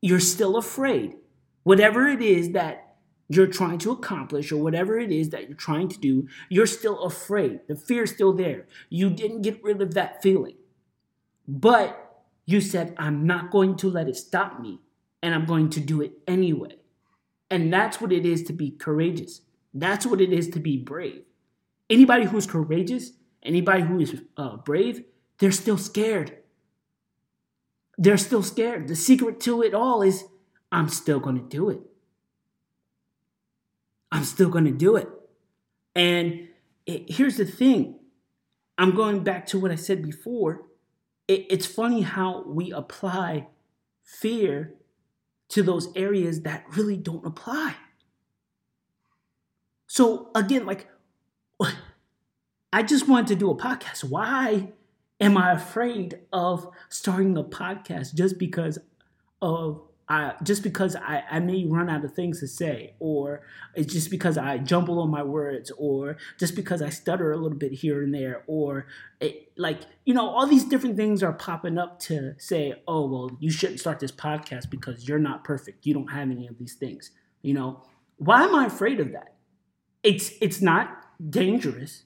You're 0.00 0.20
still 0.20 0.56
afraid. 0.56 1.16
Whatever 1.64 2.06
it 2.08 2.22
is 2.22 2.52
that 2.52 2.96
you're 3.28 3.46
trying 3.46 3.78
to 3.78 3.90
accomplish 3.90 4.50
or 4.50 4.62
whatever 4.62 4.98
it 4.98 5.12
is 5.12 5.30
that 5.30 5.48
you're 5.48 5.56
trying 5.56 5.88
to 5.88 5.98
do, 5.98 6.28
you're 6.48 6.66
still 6.66 7.02
afraid. 7.02 7.60
The 7.68 7.76
fear 7.76 8.04
is 8.04 8.10
still 8.10 8.32
there. 8.32 8.66
You 8.88 9.10
didn't 9.10 9.42
get 9.42 9.62
rid 9.62 9.82
of 9.82 9.94
that 9.94 10.22
feeling. 10.22 10.56
But 11.46 12.24
you 12.46 12.60
said, 12.60 12.94
I'm 12.96 13.26
not 13.26 13.50
going 13.50 13.76
to 13.76 13.90
let 13.90 14.08
it 14.08 14.16
stop 14.16 14.60
me, 14.60 14.80
and 15.22 15.34
I'm 15.34 15.44
going 15.44 15.68
to 15.70 15.80
do 15.80 16.00
it 16.00 16.12
anyway. 16.26 16.76
And 17.50 17.72
that's 17.72 18.00
what 18.00 18.12
it 18.12 18.24
is 18.24 18.42
to 18.44 18.52
be 18.52 18.70
courageous. 18.70 19.42
That's 19.74 20.06
what 20.06 20.20
it 20.20 20.32
is 20.32 20.48
to 20.50 20.60
be 20.60 20.78
brave. 20.78 21.24
Anybody 21.90 22.24
who's 22.24 22.46
courageous, 22.46 23.12
anybody 23.42 23.82
who 23.82 24.00
is 24.00 24.22
uh, 24.36 24.56
brave, 24.56 25.04
they're 25.38 25.52
still 25.52 25.78
scared. 25.78 26.37
They're 27.98 28.16
still 28.16 28.44
scared. 28.44 28.86
The 28.86 28.94
secret 28.96 29.40
to 29.40 29.60
it 29.62 29.74
all 29.74 30.02
is 30.02 30.24
I'm 30.70 30.88
still 30.88 31.18
going 31.18 31.36
to 31.36 31.42
do 31.42 31.68
it. 31.68 31.80
I'm 34.12 34.24
still 34.24 34.48
going 34.48 34.64
to 34.64 34.70
do 34.70 34.94
it. 34.96 35.08
And 35.96 36.48
it, 36.86 37.10
here's 37.10 37.36
the 37.36 37.44
thing 37.44 37.98
I'm 38.78 38.94
going 38.94 39.24
back 39.24 39.46
to 39.48 39.58
what 39.58 39.72
I 39.72 39.74
said 39.74 40.02
before. 40.02 40.62
It, 41.26 41.46
it's 41.50 41.66
funny 41.66 42.02
how 42.02 42.44
we 42.46 42.70
apply 42.70 43.48
fear 44.04 44.74
to 45.48 45.62
those 45.62 45.88
areas 45.96 46.42
that 46.42 46.64
really 46.76 46.96
don't 46.96 47.26
apply. 47.26 47.74
So, 49.88 50.30
again, 50.34 50.66
like, 50.66 50.86
I 52.72 52.82
just 52.82 53.08
wanted 53.08 53.26
to 53.28 53.36
do 53.36 53.50
a 53.50 53.56
podcast. 53.56 54.04
Why 54.04 54.72
am 55.20 55.36
I 55.36 55.52
afraid 55.52 56.20
of 56.32 56.68
starting 56.88 57.36
a 57.36 57.44
podcast 57.44 58.14
just 58.14 58.38
because 58.38 58.78
of 59.42 59.82
I, 60.10 60.36
just 60.42 60.62
because 60.62 60.96
I, 60.96 61.22
I 61.30 61.38
may 61.38 61.66
run 61.66 61.90
out 61.90 62.02
of 62.02 62.14
things 62.14 62.40
to 62.40 62.48
say, 62.48 62.94
or 62.98 63.42
it's 63.74 63.92
just 63.92 64.10
because 64.10 64.38
I 64.38 64.56
jumble 64.56 65.00
on 65.00 65.10
my 65.10 65.22
words, 65.22 65.70
or 65.76 66.16
just 66.38 66.56
because 66.56 66.80
I 66.80 66.88
stutter 66.88 67.30
a 67.30 67.36
little 67.36 67.58
bit 67.58 67.72
here 67.72 68.02
and 68.02 68.14
there, 68.14 68.42
or 68.46 68.86
it, 69.20 69.52
like, 69.58 69.80
you 70.06 70.14
know, 70.14 70.26
all 70.26 70.46
these 70.46 70.64
different 70.64 70.96
things 70.96 71.22
are 71.22 71.34
popping 71.34 71.76
up 71.76 72.00
to 72.00 72.34
say, 72.38 72.72
oh, 72.88 73.06
well, 73.06 73.36
you 73.38 73.50
shouldn't 73.50 73.80
start 73.80 74.00
this 74.00 74.10
podcast 74.10 74.70
because 74.70 75.06
you're 75.06 75.18
not 75.18 75.44
perfect. 75.44 75.84
You 75.84 75.92
don't 75.92 76.10
have 76.10 76.30
any 76.30 76.46
of 76.46 76.56
these 76.56 76.74
things. 76.74 77.10
You 77.42 77.52
know, 77.52 77.82
why 78.16 78.44
am 78.44 78.54
I 78.54 78.64
afraid 78.64 79.00
of 79.00 79.12
that? 79.12 79.34
It's 80.02 80.32
it's 80.40 80.62
not 80.62 81.04
dangerous. 81.28 82.04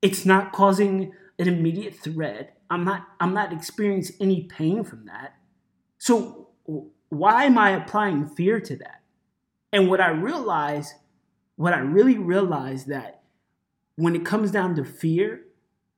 It's 0.00 0.24
not 0.24 0.52
causing 0.52 1.12
an 1.38 1.48
immediate 1.48 1.94
threat. 1.94 2.56
I'm 2.70 2.84
not 2.84 3.06
I'm 3.20 3.34
not 3.34 3.52
experiencing 3.52 4.16
any 4.20 4.44
pain 4.44 4.84
from 4.84 5.06
that. 5.06 5.34
So 5.98 6.48
why 7.08 7.44
am 7.44 7.58
I 7.58 7.70
applying 7.70 8.26
fear 8.26 8.60
to 8.60 8.76
that? 8.76 9.02
And 9.72 9.88
what 9.88 10.00
I 10.00 10.10
realize, 10.10 10.94
what 11.56 11.72
I 11.72 11.78
really 11.78 12.18
realize 12.18 12.86
that 12.86 13.22
when 13.96 14.16
it 14.16 14.24
comes 14.24 14.50
down 14.50 14.74
to 14.76 14.84
fear, 14.84 15.42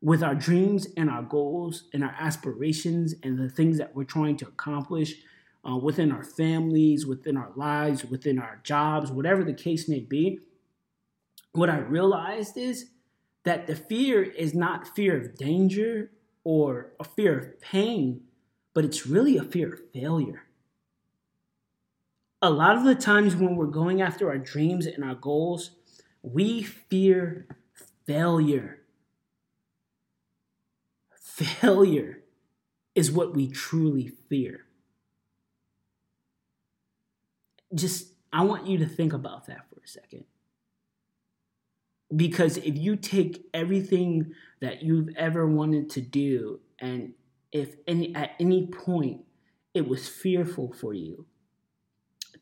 with 0.05 0.23
our 0.23 0.35
dreams 0.35 0.87
and 0.99 1.09
our 1.09 1.23
goals 1.23 1.85
and 1.95 2.05
our 2.05 2.15
aspirations 2.21 3.15
and 3.23 3.39
the 3.39 3.49
things 3.49 3.79
that 3.79 3.97
we're 3.97 4.05
trying 4.05 4.37
to 4.37 4.47
accomplish 4.47 5.15
uh, 5.67 5.75
within 5.75 6.13
our 6.13 6.23
families, 6.23 7.07
within 7.07 7.39
our 7.39 7.51
lives, 7.57 8.05
within 8.05 8.39
our 8.39 8.61
jobs, 8.63 9.11
whatever 9.11 9.43
the 9.43 9.55
case 9.55 9.89
may 9.89 10.01
be, 10.01 10.39
what 11.53 11.71
I 11.71 11.79
realized 11.79 12.59
is 12.59 12.91
that 13.45 13.67
the 13.67 13.77
fear 13.77 14.23
is 14.23 14.55
not 14.55 14.95
fear 14.95 15.17
of 15.17 15.37
danger 15.37 16.11
or 16.43 16.93
a 16.99 17.05
fear 17.05 17.39
of 17.39 17.61
pain, 17.61 18.23
but 18.75 18.85
it's 18.85 19.07
really 19.07 19.37
a 19.37 19.45
fear 19.45 19.73
of 19.73 19.81
failure 19.93 20.45
a 22.45 22.51
lot 22.51 22.77
of 22.77 22.85
the 22.85 22.95
times 22.95 23.35
when 23.35 23.57
we're 23.57 23.65
going 23.65 24.03
after 24.03 24.29
our 24.29 24.37
dreams 24.37 24.85
and 24.85 25.03
our 25.03 25.15
goals, 25.15 25.71
we 26.21 26.63
fear 26.63 27.47
failure. 28.07 28.81
Failure 31.19 32.23
is 32.95 33.11
what 33.11 33.35
we 33.35 33.49
truly 33.49 34.09
fear. 34.29 34.67
Just, 37.75 38.13
I 38.31 38.45
want 38.45 38.67
you 38.67 38.77
to 38.77 38.87
think 38.87 39.15
about 39.15 39.47
that 39.47 39.67
for 39.71 39.81
a 39.83 39.89
second. 39.89 40.27
Because 42.15 42.59
if 42.59 42.77
you 42.77 42.97
take 42.97 43.47
everything 43.55 44.33
that 44.61 44.83
you've 44.83 45.09
ever 45.17 45.47
wanted 45.47 45.91
to 45.91 46.01
do, 46.01 46.61
and 46.79 47.15
if 47.51 47.77
any, 47.87 48.15
at 48.15 48.33
any 48.39 48.67
point 48.67 49.23
it 49.73 49.89
was 49.89 50.09
fearful 50.09 50.73
for 50.73 50.95
you, 50.95 51.27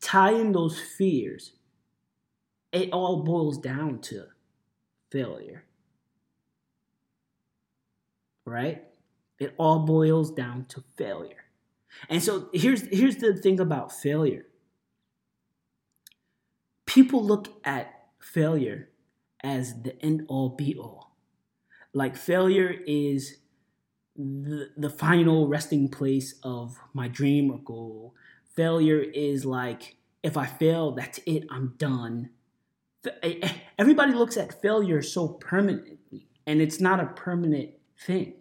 tie 0.01 0.33
in 0.33 0.51
those 0.51 0.79
fears, 0.79 1.53
it 2.71 2.91
all 2.91 3.23
boils 3.23 3.57
down 3.57 3.99
to 4.01 4.25
failure. 5.11 5.63
Right? 8.45 8.83
It 9.39 9.53
all 9.57 9.79
boils 9.79 10.31
down 10.31 10.65
to 10.69 10.83
failure. 10.97 11.45
And 12.09 12.21
so 12.21 12.49
here's 12.53 12.81
here's 12.87 13.17
the 13.17 13.35
thing 13.35 13.59
about 13.59 13.91
failure. 13.91 14.45
People 16.85 17.23
look 17.23 17.59
at 17.63 18.07
failure 18.19 18.89
as 19.43 19.81
the 19.81 20.01
end 20.03 20.25
all 20.27 20.49
be 20.49 20.75
all. 20.77 21.15
Like 21.93 22.15
failure 22.15 22.73
is 22.87 23.37
the, 24.15 24.69
the 24.77 24.89
final 24.89 25.47
resting 25.47 25.89
place 25.89 26.35
of 26.43 26.77
my 26.93 27.07
dream 27.07 27.51
or 27.51 27.59
goal 27.59 28.13
failure 28.55 28.99
is 28.99 29.45
like 29.45 29.95
if 30.21 30.37
I 30.37 30.45
fail, 30.45 30.91
that's 30.91 31.19
it, 31.25 31.45
I'm 31.49 31.73
done. 31.77 32.29
Eh, 33.05 33.39
eh, 33.41 33.53
everybody 33.77 34.13
looks 34.13 34.37
at 34.37 34.61
failure 34.61 35.01
so 35.01 35.27
permanently, 35.27 36.29
and 36.47 36.61
it's 36.61 36.79
not 36.79 37.01
a 37.01 37.07
permanent 37.07 37.71
thing. 37.99 38.35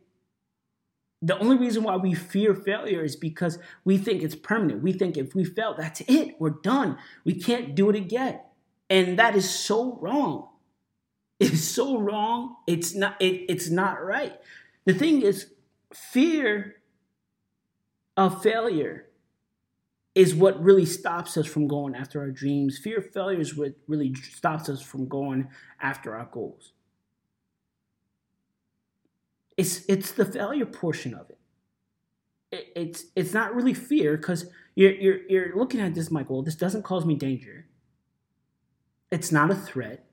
The 1.21 1.39
only 1.39 1.57
reason 1.57 1.83
why 1.83 1.97
we 1.97 2.15
fear 2.15 2.55
failure 2.55 3.05
is 3.05 3.17
because 3.17 3.59
we 3.85 3.99
think 3.99 4.23
it's 4.23 4.35
permanent. 4.35 4.83
We 4.83 4.93
think 4.93 5.17
if 5.17 5.35
we 5.35 5.45
fail, 5.45 5.75
that's 5.77 6.01
it, 6.03 6.37
we're 6.39 6.51
done. 6.51 6.99
We 7.25 7.35
can't 7.35 7.75
do 7.75 7.91
it 7.91 7.97
again. 7.97 8.41
And 8.91 9.19
that 9.19 9.37
is 9.37 9.49
so 9.49 9.99
wrong. 10.01 10.49
It's 11.43 11.65
so 11.65 11.99
wrong. 11.99 12.57
It's 12.69 12.95
not 12.95 13.21
it, 13.21 13.47
it's 13.49 13.69
not 13.69 14.05
right. 14.05 14.35
The 14.85 14.95
thing 14.95 15.23
is 15.23 15.49
fear 15.93 16.77
of 18.17 18.43
failure 18.43 19.07
is 20.15 20.35
what 20.37 20.63
really 20.63 20.87
stops 20.87 21.37
us 21.37 21.47
from 21.47 21.67
going 21.67 21.97
after 21.97 22.21
our 22.21 22.31
dreams. 22.31 22.79
Fear 22.79 22.99
of 22.99 23.11
failure 23.13 23.41
is 23.41 23.57
what 23.57 23.75
really 23.89 24.15
stops 24.15 24.69
us 24.69 24.81
from 24.83 25.09
going 25.09 25.49
after 25.81 26.15
our 26.15 26.27
goals. 26.27 26.75
It's 29.57 29.85
it's 29.89 30.13
the 30.13 30.25
failure 30.25 30.67
portion 30.67 31.13
of 31.13 31.29
it. 31.29 31.39
it 32.53 32.73
it's 32.77 33.07
it's 33.17 33.33
not 33.33 33.55
really 33.55 33.75
fear 33.75 34.17
because 34.17 34.47
you're 34.77 34.93
you're 34.93 35.19
you're 35.29 35.57
looking 35.57 35.81
at 35.81 35.95
this, 35.97 36.11
Michael. 36.11 36.43
This 36.43 36.55
doesn't 36.55 36.83
cause 36.85 37.05
me 37.05 37.17
danger. 37.17 37.67
It's 39.11 39.33
not 39.33 39.51
a 39.51 39.57
threat. 39.57 40.07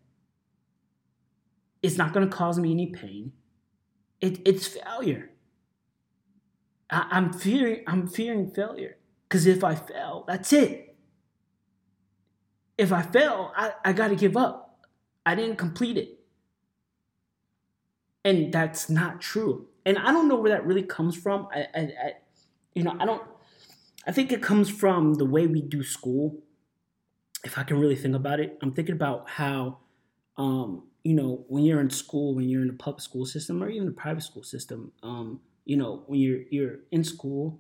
It's 1.82 1.98
not 1.98 2.14
going 2.14 2.30
to 2.30 2.36
cause 2.36 2.60
me 2.60 2.72
any 2.72 2.88
pain. 2.88 3.34
It, 4.22 4.42
it's 4.46 4.68
failure. 4.68 5.32
I, 6.92 7.08
I'm 7.12 7.34
fearing. 7.34 7.84
I'm 7.88 8.08
fearing 8.08 8.52
failure. 8.52 8.98
Because 9.28 9.46
if 9.48 9.64
I 9.64 9.76
fail, 9.76 10.26
that's 10.28 10.54
it. 10.54 10.98
If 12.78 12.92
I 12.94 13.02
fail, 13.04 13.54
I, 13.56 13.74
I 13.86 13.94
got 13.94 14.10
to 14.10 14.16
give 14.16 14.38
up. 14.38 14.86
I 15.26 15.36
didn't 15.36 15.58
complete 15.58 15.98
it. 15.98 16.20
and 18.24 18.52
that's 18.54 18.90
not 18.90 19.22
true. 19.22 19.68
And 19.86 19.98
I 19.98 20.12
don't 20.12 20.28
know 20.28 20.36
where 20.36 20.52
that 20.52 20.66
really 20.66 20.84
comes 20.84 21.16
from. 21.16 21.48
I, 21.54 21.68
I, 21.74 21.80
I 21.80 22.14
you 22.74 22.84
know, 22.84 22.96
I 23.00 23.06
don't. 23.06 23.24
I 24.08 24.12
think 24.12 24.32
it 24.32 24.42
comes 24.42 24.70
from 24.70 25.16
the 25.16 25.26
way 25.26 25.48
we 25.48 25.62
do 25.62 25.84
school. 25.84 26.42
If 27.44 27.58
I 27.58 27.64
can 27.64 27.80
really 27.80 27.96
think 27.96 28.16
about 28.16 28.40
it, 28.40 28.58
I'm 28.62 28.72
thinking 28.74 28.96
about 28.96 29.30
how, 29.30 29.80
um, 30.38 30.84
you 31.04 31.14
know, 31.14 31.46
when 31.48 31.64
you're 31.64 31.80
in 31.80 31.90
school, 31.90 32.36
when 32.36 32.50
you're 32.50 32.62
in 32.62 32.68
the 32.68 32.74
public 32.74 33.02
school 33.02 33.26
system 33.26 33.64
or 33.64 33.70
even 33.70 33.88
the 33.88 33.94
private 33.94 34.24
school 34.24 34.44
system, 34.44 34.92
um, 35.04 35.40
you 35.66 35.78
know, 35.78 36.04
when 36.08 36.20
you're 36.20 36.42
you're 36.50 36.80
in 36.92 37.04
school, 37.04 37.60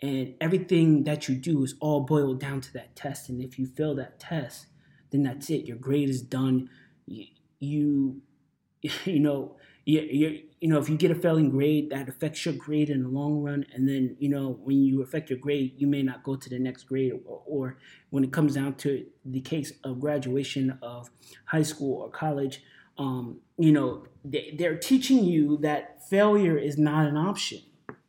and 0.00 0.34
everything 0.40 1.04
that 1.04 1.28
you 1.28 1.36
do 1.36 1.62
is 1.62 1.74
all 1.80 2.00
boiled 2.00 2.40
down 2.40 2.60
to 2.60 2.72
that 2.72 2.96
test. 2.96 3.28
And 3.28 3.40
if 3.40 3.58
you 3.58 3.66
fail 3.66 3.94
that 3.94 4.18
test, 4.18 4.66
then 5.10 5.22
that's 5.22 5.48
it. 5.48 5.64
Your 5.64 5.76
grade 5.76 6.08
is 6.08 6.22
done. 6.22 6.68
You, 7.06 7.26
you, 7.60 8.22
you 9.04 9.20
know, 9.20 9.56
you, 9.84 10.00
you, 10.00 10.42
you 10.60 10.68
know, 10.68 10.78
if 10.78 10.88
you 10.88 10.96
get 10.96 11.10
a 11.10 11.14
failing 11.14 11.50
grade, 11.50 11.90
that 11.90 12.08
affects 12.08 12.44
your 12.44 12.54
grade 12.54 12.88
in 12.88 13.02
the 13.02 13.08
long 13.08 13.42
run. 13.42 13.66
And 13.72 13.88
then, 13.88 14.16
you 14.20 14.28
know, 14.28 14.58
when 14.62 14.82
you 14.82 15.02
affect 15.02 15.28
your 15.28 15.38
grade, 15.38 15.74
you 15.76 15.86
may 15.86 16.02
not 16.02 16.22
go 16.22 16.36
to 16.36 16.48
the 16.48 16.58
next 16.58 16.84
grade. 16.84 17.12
Or, 17.26 17.42
or 17.46 17.78
when 18.10 18.22
it 18.22 18.32
comes 18.32 18.54
down 18.54 18.74
to 18.76 19.04
the 19.24 19.40
case 19.40 19.72
of 19.82 20.00
graduation 20.00 20.78
of 20.82 21.10
high 21.46 21.62
school 21.62 22.00
or 22.00 22.10
college, 22.10 22.62
um, 22.98 23.40
you 23.58 23.72
know, 23.72 24.04
they, 24.24 24.54
they're 24.56 24.76
teaching 24.76 25.24
you 25.24 25.56
that 25.58 26.08
failure 26.08 26.56
is 26.56 26.78
not 26.78 27.06
an 27.06 27.16
option. 27.16 27.60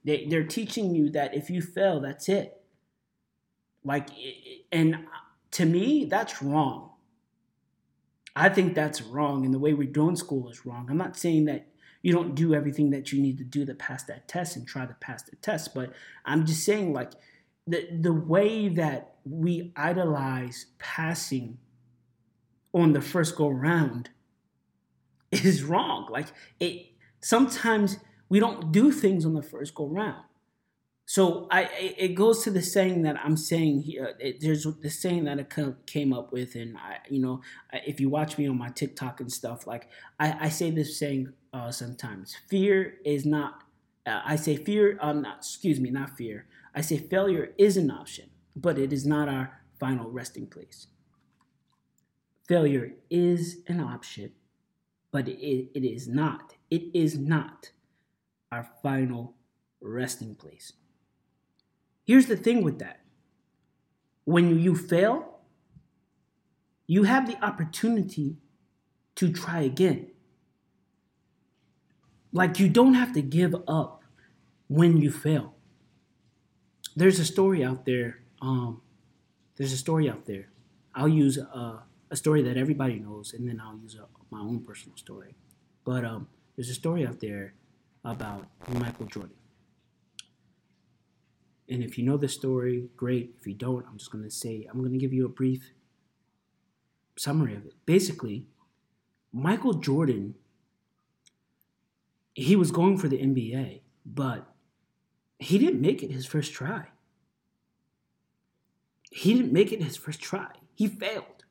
They, 0.04 0.28
they're 0.28 0.44
teaching 0.44 0.94
you 0.94 1.10
that 1.12 1.34
if 1.34 1.50
you 1.50 1.62
fail, 1.62 2.02
that's 2.02 2.30
it. 2.30 2.62
Like, 3.84 4.10
and 4.72 5.06
to 5.52 5.66
me, 5.66 6.06
that's 6.06 6.42
wrong. 6.42 6.92
I 8.36 8.50
think 8.50 8.74
that's 8.74 9.02
wrong, 9.02 9.46
and 9.46 9.54
the 9.54 9.60
way 9.60 9.74
we're 9.74 9.88
doing 9.88 10.16
school 10.16 10.50
is 10.50 10.66
wrong. 10.66 10.88
I'm 10.90 10.98
not 10.98 11.18
saying 11.18 11.46
that 11.46 11.68
you 12.02 12.12
don't 12.12 12.36
do 12.36 12.54
everything 12.54 12.90
that 12.90 13.14
you 13.14 13.22
need 13.22 13.38
to 13.38 13.44
do 13.44 13.66
to 13.66 13.74
pass 13.76 14.04
that 14.04 14.28
test 14.28 14.56
and 14.56 14.68
try 14.68 14.86
to 14.86 14.96
pass 14.96 15.24
the 15.24 15.36
test, 15.38 15.74
but 15.74 15.94
I'm 16.26 16.46
just 16.46 16.64
saying, 16.64 16.94
like, 16.94 17.12
the, 17.68 17.88
the 18.02 18.14
way 18.14 18.68
that 18.70 19.16
we 19.24 19.72
idolize 19.76 20.66
passing 20.80 21.60
on 22.74 22.94
the 22.94 23.02
first 23.02 23.36
go 23.36 23.48
round 23.48 24.10
is 25.32 25.64
wrong. 25.64 26.08
Like, 26.12 26.28
it 26.60 26.88
sometimes 27.22 27.98
we 28.30 28.40
don't 28.40 28.72
do 28.72 28.92
things 28.92 29.26
on 29.26 29.34
the 29.34 29.42
first 29.42 29.76
go 29.76 29.86
round. 29.88 30.26
So 31.06 31.48
I 31.52 31.64
it 31.98 32.16
goes 32.16 32.44
to 32.44 32.52
the 32.52 32.62
saying 32.62 33.04
that 33.04 33.18
I'm 33.24 33.36
saying 33.36 33.82
here. 33.82 34.16
It, 34.20 34.40
there's 34.40 34.64
the 34.64 34.90
saying 34.90 35.26
that 35.26 35.40
I 35.40 35.74
came 35.86 36.14
up 36.14 36.32
with, 36.32 36.56
and 36.56 36.78
I, 36.78 37.00
you 37.10 37.20
know, 37.20 37.42
if 37.74 38.00
you 38.00 38.10
watch 38.10 38.38
me 38.38 38.48
on 38.48 38.58
my 38.58 38.70
TikTok 38.70 39.20
and 39.20 39.32
stuff, 39.32 39.68
like 39.68 39.90
I, 40.20 40.46
I 40.46 40.50
say 40.50 40.72
this 40.72 40.98
saying 40.98 41.34
uh, 41.52 41.72
sometimes: 41.72 42.36
fear 42.50 42.96
is 43.06 43.26
not. 43.26 43.64
Uh, 44.06 44.22
I 44.26 44.38
say 44.38 44.56
fear. 44.56 44.98
Um, 45.02 45.22
not 45.24 45.40
excuse 45.40 45.80
me, 45.80 45.90
not 45.90 46.18
fear. 46.18 46.48
I 46.74 46.82
say 46.82 46.98
failure 46.98 47.54
is 47.58 47.76
an 47.78 47.92
option, 47.92 48.30
but 48.56 48.80
it 48.80 48.94
is 48.94 49.06
not 49.06 49.28
our 49.28 49.62
final 49.80 50.10
resting 50.10 50.48
place. 50.48 50.88
Failure 52.48 52.94
is 53.10 53.58
an 53.68 53.80
option, 53.80 54.32
but 55.12 55.28
it, 55.28 55.70
it 55.74 55.84
is 55.84 56.08
not. 56.08 56.56
It 56.72 56.84
is 56.94 57.18
not 57.18 57.72
our 58.52 58.70
final 58.82 59.36
resting 59.82 60.36
place. 60.36 60.74
Here's 62.06 62.26
the 62.26 62.38
thing 62.38 62.64
with 62.64 62.80
that 62.80 63.04
when 64.26 64.60
you 64.60 64.76
fail, 64.76 65.40
you 66.88 67.04
have 67.04 67.28
the 67.28 67.44
opportunity 67.44 68.38
to 69.16 69.32
try 69.32 69.62
again. 69.62 70.08
Like 72.32 72.60
you 72.60 72.68
don't 72.70 72.96
have 72.96 73.14
to 73.14 73.22
give 73.22 73.56
up 73.68 74.04
when 74.68 74.98
you 74.98 75.12
fail. 75.12 75.56
There's 76.96 77.20
a 77.20 77.26
story 77.26 77.64
out 77.64 77.86
there. 77.86 78.20
Um, 78.42 78.82
there's 79.56 79.74
a 79.74 79.78
story 79.78 80.10
out 80.10 80.26
there. 80.26 80.50
I'll 80.96 81.08
use 81.08 81.38
a, 81.38 81.84
a 82.10 82.16
story 82.16 82.42
that 82.44 82.58
everybody 82.58 83.00
knows, 83.00 83.34
and 83.34 83.48
then 83.48 83.62
I'll 83.64 83.78
use 83.78 83.96
a, 83.96 84.06
my 84.30 84.40
own 84.40 84.62
personal 84.62 84.98
story. 84.98 85.36
But 85.86 86.06
um, 86.06 86.28
there's 86.56 86.70
a 86.70 86.74
story 86.74 87.06
out 87.06 87.20
there 87.20 87.54
about 88.04 88.48
Michael 88.68 89.06
Jordan. 89.06 89.36
And 91.70 91.84
if 91.84 91.98
you 91.98 92.04
know 92.04 92.18
the 92.18 92.28
story, 92.28 92.90
great. 92.96 93.36
If 93.40 93.48
you 93.48 93.54
don't, 93.54 93.86
I'm 93.88 93.98
just 93.98 94.12
going 94.12 94.24
to 94.24 94.30
say, 94.30 94.68
I'm 94.70 94.80
going 94.80 94.92
to 94.92 94.98
give 94.98 95.14
you 95.14 95.26
a 95.26 95.30
brief 95.30 95.72
summary 97.18 97.56
of 97.56 97.66
it. 97.66 97.74
Basically, 97.86 98.48
Michael 99.32 99.74
Jordan, 99.74 100.36
he 102.34 102.56
was 102.56 102.72
going 102.72 102.98
for 102.98 103.08
the 103.08 103.18
NBA, 103.18 103.82
but 104.06 104.54
he 105.40 105.58
didn't 105.58 105.82
make 105.82 106.04
it 106.04 106.12
his 106.12 106.26
first 106.26 106.54
try. 106.54 106.88
He 109.12 109.34
didn't 109.34 109.54
make 109.54 109.72
it 109.72 109.82
his 109.82 109.96
first 109.96 110.22
try. 110.22 110.50
He 110.76 110.88
failed. 110.88 111.46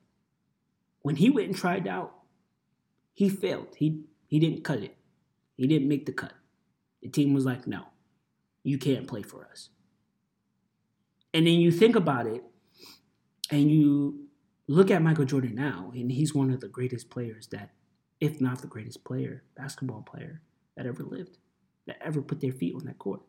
When 1.02 1.16
he 1.16 1.30
went 1.30 1.48
and 1.48 1.56
tried 1.56 1.86
out, 1.86 2.14
he 3.14 3.28
failed. 3.28 3.74
He 3.76 4.02
he 4.26 4.38
didn't 4.38 4.64
cut 4.64 4.80
it. 4.82 4.96
He 5.56 5.66
didn't 5.66 5.88
make 5.88 6.06
the 6.06 6.12
cut. 6.12 6.32
The 7.02 7.08
team 7.08 7.34
was 7.34 7.44
like, 7.44 7.66
no, 7.66 7.84
you 8.62 8.78
can't 8.78 9.06
play 9.06 9.22
for 9.22 9.46
us. 9.50 9.68
And 11.34 11.46
then 11.46 11.54
you 11.54 11.70
think 11.70 11.96
about 11.96 12.26
it 12.26 12.42
and 13.50 13.70
you 13.70 14.26
look 14.66 14.90
at 14.90 15.02
Michael 15.02 15.24
Jordan 15.24 15.54
now, 15.54 15.92
and 15.94 16.10
he's 16.10 16.34
one 16.34 16.50
of 16.50 16.60
the 16.60 16.68
greatest 16.68 17.10
players 17.10 17.46
that, 17.48 17.70
if 18.20 18.40
not 18.40 18.60
the 18.60 18.66
greatest 18.66 19.04
player, 19.04 19.42
basketball 19.56 20.02
player 20.02 20.40
that 20.76 20.86
ever 20.86 21.02
lived, 21.02 21.38
that 21.86 21.98
ever 22.02 22.22
put 22.22 22.40
their 22.40 22.52
feet 22.52 22.74
on 22.74 22.84
that 22.86 22.98
court. 22.98 23.20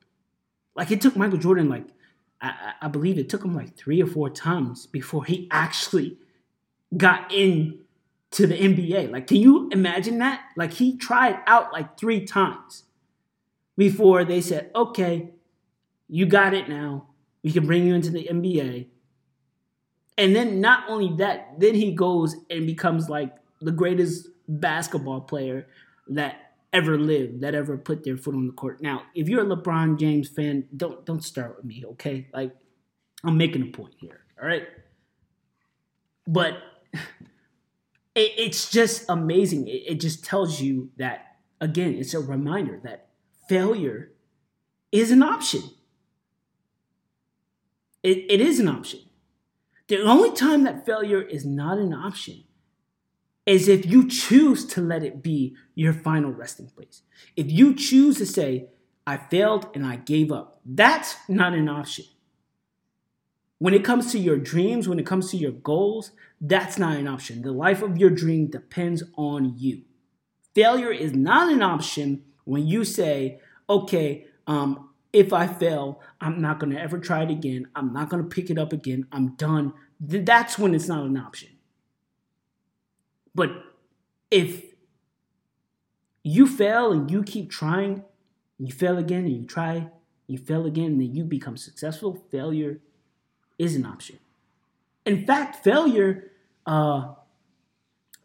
Like 0.75 0.91
it 0.91 1.01
took 1.01 1.15
Michael 1.15 1.37
Jordan, 1.37 1.69
like, 1.69 1.87
I, 2.41 2.73
I 2.81 2.87
believe 2.87 3.17
it 3.17 3.29
took 3.29 3.43
him 3.43 3.55
like 3.55 3.75
three 3.75 4.01
or 4.01 4.07
four 4.07 4.29
times 4.29 4.85
before 4.85 5.25
he 5.25 5.47
actually 5.51 6.17
got 6.95 7.31
in 7.31 7.79
to 8.31 8.47
the 8.47 8.55
NBA. 8.55 9.11
Like, 9.11 9.27
can 9.27 9.37
you 9.37 9.69
imagine 9.71 10.17
that? 10.19 10.41
Like, 10.57 10.73
he 10.73 10.97
tried 10.97 11.39
out 11.47 11.71
like 11.71 11.97
three 11.97 12.25
times 12.25 12.83
before 13.77 14.25
they 14.25 14.41
said, 14.41 14.71
okay, 14.75 15.29
you 16.07 16.25
got 16.25 16.53
it 16.53 16.67
now. 16.67 17.07
We 17.43 17.51
can 17.51 17.65
bring 17.65 17.85
you 17.85 17.93
into 17.93 18.09
the 18.09 18.27
NBA. 18.31 18.87
And 20.17 20.35
then 20.35 20.61
not 20.61 20.89
only 20.89 21.15
that, 21.17 21.59
then 21.59 21.75
he 21.75 21.91
goes 21.91 22.35
and 22.49 22.65
becomes 22.65 23.09
like 23.09 23.33
the 23.61 23.71
greatest 23.71 24.27
basketball 24.47 25.21
player 25.21 25.67
that 26.07 26.53
ever 26.71 26.97
lived, 26.97 27.41
that 27.41 27.55
ever 27.55 27.77
put 27.77 28.03
their 28.03 28.17
foot 28.17 28.35
on 28.35 28.47
the 28.47 28.53
court. 28.53 28.81
Now, 28.81 29.03
if 29.15 29.29
you're 29.29 29.43
a 29.43 29.55
LeBron 29.55 29.99
James 29.99 30.27
fan, 30.29 30.65
don't 30.75 31.05
don't 31.05 31.23
start 31.23 31.55
with 31.55 31.65
me, 31.65 31.83
okay? 31.91 32.27
Like 32.33 32.55
I'm 33.23 33.37
making 33.37 33.61
a 33.61 33.67
point 33.67 33.93
here, 33.97 34.21
all 34.41 34.47
right? 34.47 34.67
But 36.27 36.57
it, 36.93 36.99
it's 38.37 38.69
just 38.69 39.05
amazing. 39.09 39.67
It, 39.67 39.83
it 39.87 39.99
just 39.99 40.23
tells 40.25 40.59
you 40.59 40.89
that 40.97 41.37
again, 41.61 41.95
it's 41.95 42.13
a 42.13 42.19
reminder 42.19 42.79
that 42.83 43.09
failure 43.47 44.11
is 44.91 45.11
an 45.11 45.23
option. 45.23 45.61
It, 48.03 48.25
it 48.29 48.41
is 48.41 48.59
an 48.59 48.67
option. 48.67 48.99
The 49.87 50.01
only 50.01 50.31
time 50.31 50.63
that 50.63 50.85
failure 50.85 51.21
is 51.21 51.45
not 51.45 51.77
an 51.77 51.93
option 51.93 52.43
is 53.45 53.67
if 53.67 53.85
you 53.85 54.07
choose 54.07 54.65
to 54.65 54.81
let 54.81 55.03
it 55.03 55.21
be 55.21 55.55
your 55.75 55.93
final 55.93 56.31
resting 56.31 56.67
place. 56.67 57.01
If 57.35 57.51
you 57.51 57.75
choose 57.75 58.17
to 58.17 58.25
say, 58.25 58.67
I 59.05 59.17
failed 59.17 59.67
and 59.73 59.85
I 59.85 59.97
gave 59.97 60.31
up, 60.31 60.61
that's 60.65 61.15
not 61.27 61.53
an 61.53 61.67
option. 61.67 62.05
When 63.59 63.73
it 63.73 63.83
comes 63.83 64.11
to 64.11 64.19
your 64.19 64.37
dreams, 64.37 64.87
when 64.87 64.99
it 64.99 65.05
comes 65.05 65.29
to 65.31 65.37
your 65.37 65.51
goals, 65.51 66.11
that's 66.39 66.77
not 66.77 66.97
an 66.97 67.07
option. 67.07 67.41
The 67.41 67.51
life 67.51 67.81
of 67.81 67.97
your 67.97 68.09
dream 68.09 68.47
depends 68.47 69.03
on 69.15 69.55
you. 69.57 69.83
Failure 70.55 70.91
is 70.91 71.13
not 71.13 71.51
an 71.51 71.61
option 71.61 72.23
when 72.45 72.67
you 72.67 72.83
say, 72.83 73.39
okay, 73.69 74.27
um, 74.47 74.89
if 75.13 75.31
I 75.31 75.45
fail, 75.45 76.01
I'm 76.19 76.41
not 76.41 76.59
going 76.59 76.73
to 76.73 76.81
ever 76.81 76.97
try 76.97 77.23
it 77.23 77.29
again. 77.29 77.67
I'm 77.75 77.93
not 77.93 78.09
going 78.09 78.23
to 78.23 78.27
pick 78.29 78.49
it 78.49 78.57
up 78.57 78.73
again. 78.73 79.07
I'm 79.11 79.35
done. 79.35 79.73
That's 79.99 80.57
when 80.57 80.73
it's 80.73 80.87
not 80.87 81.05
an 81.05 81.17
option. 81.17 81.49
But 83.35 83.51
if 84.31 84.63
you 86.23 86.47
fail 86.47 86.91
and 86.91 87.09
you 87.09 87.23
keep 87.23 87.51
trying, 87.51 88.03
you 88.57 88.71
fail 88.71 88.97
again 88.97 89.25
and 89.25 89.37
you 89.37 89.45
try, 89.45 89.89
you 90.27 90.37
fail 90.37 90.65
again, 90.65 90.93
and 90.93 91.01
then 91.01 91.13
you 91.13 91.23
become 91.23 91.57
successful, 91.57 92.25
failure 92.31 92.79
is 93.59 93.75
an 93.75 93.85
option. 93.85 94.17
In 95.05 95.25
fact, 95.25 95.63
failure, 95.63 96.31
uh, 96.65 97.13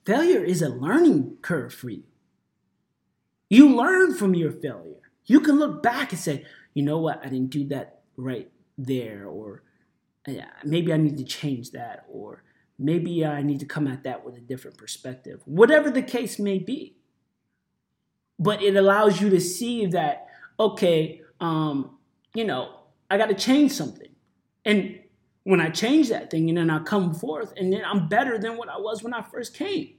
failure 0.07 0.43
is 0.43 0.63
a 0.63 0.69
learning 0.69 1.37
curve 1.43 1.75
for 1.75 1.91
you. 1.91 2.05
You 3.51 3.75
learn 3.75 4.15
from 4.15 4.35
your 4.35 4.53
failure. 4.53 4.95
You 5.27 5.41
can 5.41 5.59
look 5.59 5.83
back 5.83 6.13
and 6.13 6.21
say, 6.21 6.45
you 6.79 6.85
know 6.89 7.01
what, 7.07 7.19
I 7.25 7.29
didn't 7.33 7.51
do 7.61 7.65
that 7.75 7.87
right 8.17 8.49
there, 8.91 9.27
or 9.27 9.65
maybe 10.65 10.93
I 10.93 10.99
need 11.07 11.19
to 11.19 11.25
change 11.25 11.67
that, 11.73 11.99
or 12.19 12.45
maybe 12.79 13.27
I 13.27 13.43
need 13.43 13.61
to 13.65 13.67
come 13.67 13.89
at 13.89 14.05
that 14.05 14.25
with 14.25 14.37
a 14.37 14.41
different 14.51 14.77
perspective. 14.79 15.39
Whatever 15.61 15.91
the 15.91 16.03
case 16.17 16.39
may 16.39 16.59
be. 16.73 16.81
but 18.39 18.63
it 18.63 18.77
allows 18.77 19.21
you 19.21 19.31
to 19.31 19.41
see 19.41 19.87
that 19.87 20.27
okay, 20.61 21.23
um, 21.41 21.99
you 22.35 22.45
know, 22.45 22.71
I 23.11 23.17
got 23.19 23.29
to 23.29 23.35
change 23.35 23.73
something, 23.73 24.11
and 24.65 25.01
when 25.45 25.61
I 25.61 25.71
change 25.71 26.09
that 26.09 26.31
thing, 26.31 26.49
and 26.49 26.59
then 26.59 26.71
I 26.71 26.81
come 26.81 27.15
forth, 27.15 27.53
and 27.57 27.73
then 27.73 27.83
I'm 27.85 28.09
better 28.09 28.39
than 28.39 28.57
what 28.57 28.69
I 28.69 28.79
was 28.79 29.03
when 29.03 29.15
I 29.15 29.23
first 29.23 29.55
came. 29.55 29.95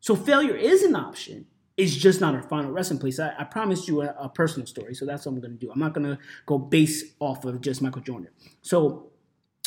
So 0.00 0.16
failure 0.16 0.56
is 0.56 0.82
an 0.82 0.96
option. 0.96 1.46
It's 1.76 1.94
just 1.94 2.20
not 2.20 2.34
our 2.34 2.42
final 2.42 2.70
resting 2.70 2.98
place. 2.98 3.18
I, 3.18 3.32
I 3.38 3.44
promised 3.44 3.88
you 3.88 4.02
a, 4.02 4.14
a, 4.18 4.28
personal 4.28 4.66
story, 4.66 4.94
so 4.94 5.06
that's 5.06 5.24
what 5.24 5.32
I'm 5.32 5.40
going 5.40 5.52
to 5.52 5.58
do. 5.58 5.72
I'm 5.72 5.80
not 5.80 5.94
going 5.94 6.06
to 6.06 6.18
go 6.44 6.58
base 6.58 7.14
off 7.18 7.44
of 7.44 7.60
just 7.62 7.80
Michael 7.80 8.02
Jordan. 8.02 8.28
So 8.60 9.12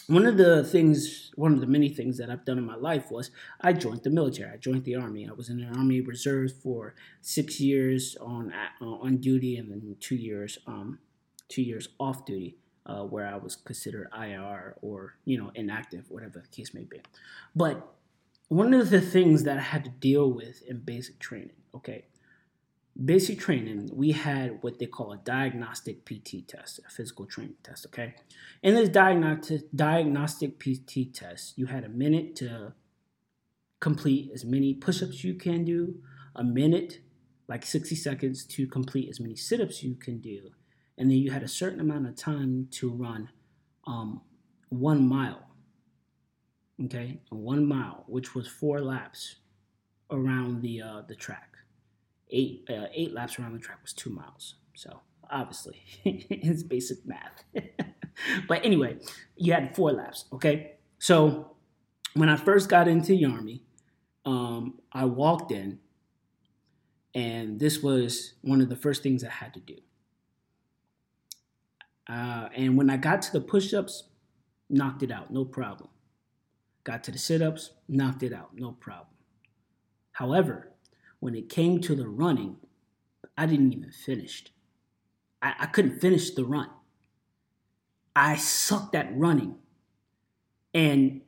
one 0.08 0.28
of 0.28 0.38
the 0.38 0.63
things, 0.63 1.32
one 1.36 1.54
of 1.54 1.62
the 1.62 1.68
many 1.68 1.89
things 1.89 2.18
that 2.18 2.30
I've 2.30 2.46
done 2.46 2.60
in 2.60 2.65
my 2.65 2.76
life 2.76 3.10
was 3.10 3.32
I 3.62 3.74
joined 3.74 4.04
the 4.04 4.12
military. 4.12 4.52
I 4.52 4.58
joined 4.58 4.84
the 4.84 4.96
army. 4.96 5.28
I 5.28 5.34
was 5.34 5.50
in 5.50 5.58
the 5.58 5.65
Army 5.65 6.00
Reserves 6.02 6.54
for 6.54 6.94
six 7.22 7.60
years 7.60 8.15
on 8.22 8.54
uh, 8.54 8.86
on 8.86 9.18
duty, 9.18 9.58
and 9.58 9.72
then 9.72 9.96
two 10.00 10.15
years 10.15 10.60
um, 10.68 11.00
two 11.50 11.63
years 11.63 11.89
off 12.00 12.26
duty, 12.26 12.58
uh, 12.86 13.02
where 13.04 13.26
I 13.26 13.38
was 13.38 13.56
considered 13.56 14.08
IR 14.15 14.76
or 14.82 15.15
you 15.26 15.39
know 15.39 15.52
inactive, 15.56 16.06
whatever 16.10 16.39
the 16.39 16.56
case 16.56 16.74
may 16.74 16.84
be. 16.84 17.02
But 17.56 17.96
one 18.48 18.76
of 18.76 18.91
the 18.91 19.02
things 19.02 19.44
that 19.44 19.58
I 19.58 19.62
had 19.62 19.84
to 19.86 19.89
deal 19.89 20.32
with 20.32 20.62
in 20.68 20.80
basic 20.80 21.18
training, 21.18 21.56
okay, 21.76 22.06
basic 23.04 23.40
training, 23.40 23.90
we 23.94 24.12
had 24.14 24.60
what 24.62 24.80
they 24.80 24.86
call 24.86 25.12
a 25.12 25.18
diagnostic 25.18 26.06
PT 26.06 26.48
test, 26.48 26.80
a 26.88 26.90
physical 26.90 27.26
training 27.26 27.56
test, 27.64 27.86
okay? 27.88 28.16
In 28.64 28.76
this 28.76 28.90
diagnostic 28.90 29.64
diagnostic 29.76 30.60
PT 30.60 31.14
test, 31.14 31.58
you 31.58 31.66
had 31.66 31.84
a 31.84 31.90
minute 31.90 32.36
to 32.38 32.74
complete 33.80 34.32
as 34.34 34.46
many 34.46 34.74
push-ups 34.74 35.24
you 35.24 35.34
can 35.34 35.66
do, 35.66 35.96
a 36.36 36.44
minute, 36.44 37.00
like 37.48 37.66
60 37.66 37.96
seconds 37.96 38.46
to 38.46 38.66
complete 38.66 39.10
as 39.10 39.20
many 39.20 39.36
sit-ups 39.36 39.84
you 39.84 39.96
can 39.96 40.20
do, 40.20 40.52
and 40.98 41.12
then 41.12 41.18
you 41.18 41.32
had 41.32 41.44
a 41.44 41.48
certain 41.48 41.82
amount 41.82 42.08
of 42.08 42.16
time 42.16 42.68
to 42.72 42.90
run 42.90 43.30
um, 43.86 44.22
one 44.70 45.08
mile. 45.08 45.42
Okay, 46.86 47.22
one 47.30 47.66
mile, 47.66 48.04
which 48.08 48.36
was 48.36 48.48
four 48.48 48.82
laps 48.82 49.36
around 50.12 50.62
the 50.62 50.82
uh, 50.82 51.02
the 51.08 51.16
track 51.16 51.55
eight 52.32 52.68
uh, 52.70 52.88
eight 52.94 53.14
laps 53.14 53.40
around 53.40 53.54
the 53.54 53.60
track 53.60 53.82
was 53.82 53.94
two 53.94 54.10
miles. 54.10 54.56
So 54.76 55.02
obviously, 55.30 55.82
it's 56.04 56.64
basic 56.64 57.06
math. 57.06 57.44
but 58.48 58.66
anyway, 58.66 58.98
you 59.36 59.54
had 59.54 59.76
four 59.76 59.92
laps. 59.92 60.26
Okay, 60.34 60.74
so 61.00 61.56
when 62.14 62.30
I 62.30 62.38
first 62.38 62.70
got 62.70 62.88
into 62.88 63.14
the 63.14 63.26
army, 63.26 63.64
um, 64.26 64.80
I 64.92 65.06
walked 65.06 65.52
in, 65.52 65.80
and 67.14 67.60
this 67.60 67.82
was 67.84 68.34
one 68.42 68.62
of 68.62 68.70
the 68.70 68.76
first 68.76 69.04
things 69.04 69.24
I 69.24 69.30
had 69.30 69.54
to 69.54 69.60
do. 69.60 69.78
Uh, 72.08 72.50
and 72.56 72.78
when 72.78 72.90
I 72.90 72.98
got 72.98 73.22
to 73.24 73.32
the 73.32 73.42
push-ups, 73.42 74.04
knocked 74.70 75.04
it 75.04 75.12
out, 75.12 75.32
no 75.32 75.44
problem. 75.44 75.90
Got 76.84 77.04
to 77.06 77.12
the 77.12 77.18
sit-ups, 77.18 77.72
knocked 77.88 78.22
it 78.22 78.32
out, 78.32 78.52
no 78.56 78.74
problem. 78.74 79.08
However, 80.12 80.72
when 81.26 81.34
it 81.34 81.50
came 81.50 81.82
to 81.82 81.96
the 81.96 82.08
running, 82.08 82.56
I 83.36 83.48
didn't 83.48 83.74
even 83.74 83.92
finish. 83.92 84.46
I, 85.42 85.56
I 85.62 85.66
couldn't 85.66 86.00
finish 86.00 86.30
the 86.30 86.46
run. 86.46 86.70
I 88.16 88.36
sucked 88.36 88.94
at 88.94 89.10
running. 89.18 89.56
And 90.76 91.22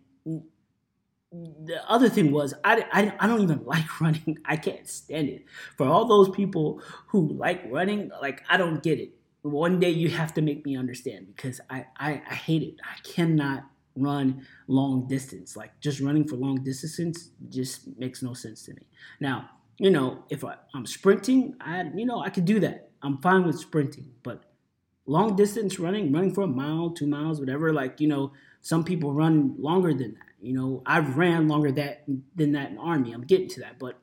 the 1.32 1.82
other 1.88 2.10
thing 2.10 2.32
was, 2.32 2.54
I, 2.64 2.86
I, 2.92 3.14
I 3.20 3.26
don't 3.26 3.42
even 3.42 3.64
like 3.66 4.00
running. 4.00 4.38
I 4.46 4.56
can't 4.56 4.88
stand 4.88 5.30
it. 5.30 5.46
For 5.78 5.88
all 5.88 6.06
those 6.06 6.30
people 6.30 6.80
who 7.08 7.30
like 7.30 7.64
running, 7.72 8.12
like, 8.22 8.44
I 8.48 8.58
don't 8.58 8.84
get 8.84 9.00
it. 9.00 9.16
One 9.42 9.80
day 9.80 9.90
you 9.90 10.10
have 10.10 10.32
to 10.36 10.44
make 10.44 10.64
me 10.64 10.78
understand 10.78 11.26
because 11.36 11.60
I, 11.72 11.88
I, 11.98 12.22
I 12.30 12.36
hate 12.36 12.62
it. 12.62 12.76
I 12.84 13.00
cannot 13.02 13.64
run 13.96 14.46
long 14.68 15.08
distance. 15.08 15.58
Like, 15.58 15.72
just 15.80 16.02
running 16.02 16.28
for 16.28 16.36
long 16.36 16.64
distance 16.64 17.32
just 17.50 17.98
makes 17.98 18.22
no 18.22 18.36
sense 18.36 18.62
to 18.66 18.76
me. 18.76 18.84
Now, 19.20 19.50
you 19.78 19.92
know, 19.92 20.24
if 20.30 20.44
I, 20.44 20.56
I'm 20.74 20.86
sprinting, 20.86 21.56
I 21.62 21.84
you 21.96 22.06
know 22.06 22.22
I 22.22 22.30
could 22.30 22.46
do 22.46 22.60
that. 22.62 22.90
I'm 23.02 23.20
fine 23.20 23.46
with 23.46 23.60
sprinting, 23.60 24.12
but 24.24 24.44
long 25.06 25.36
distance 25.36 25.80
running, 25.80 26.12
running 26.12 26.34
for 26.34 26.42
a 26.42 26.48
mile, 26.48 26.90
two 26.90 27.08
miles, 27.08 27.40
whatever. 27.40 27.74
Like 27.74 28.02
you 28.02 28.08
know, 28.08 28.34
some 28.62 28.84
people 28.84 29.14
run 29.14 29.56
longer 29.60 29.94
than 29.94 30.14
that. 30.14 30.34
You 30.42 30.54
know, 30.54 30.84
I've 30.86 31.18
ran 31.18 31.48
longer 31.48 31.72
that 31.74 32.06
than 32.36 32.52
that 32.54 32.72
in 32.72 32.78
army. 32.78 33.14
I'm 33.14 33.22
getting 33.24 33.50
to 33.50 33.60
that, 33.62 33.80
but 33.80 34.00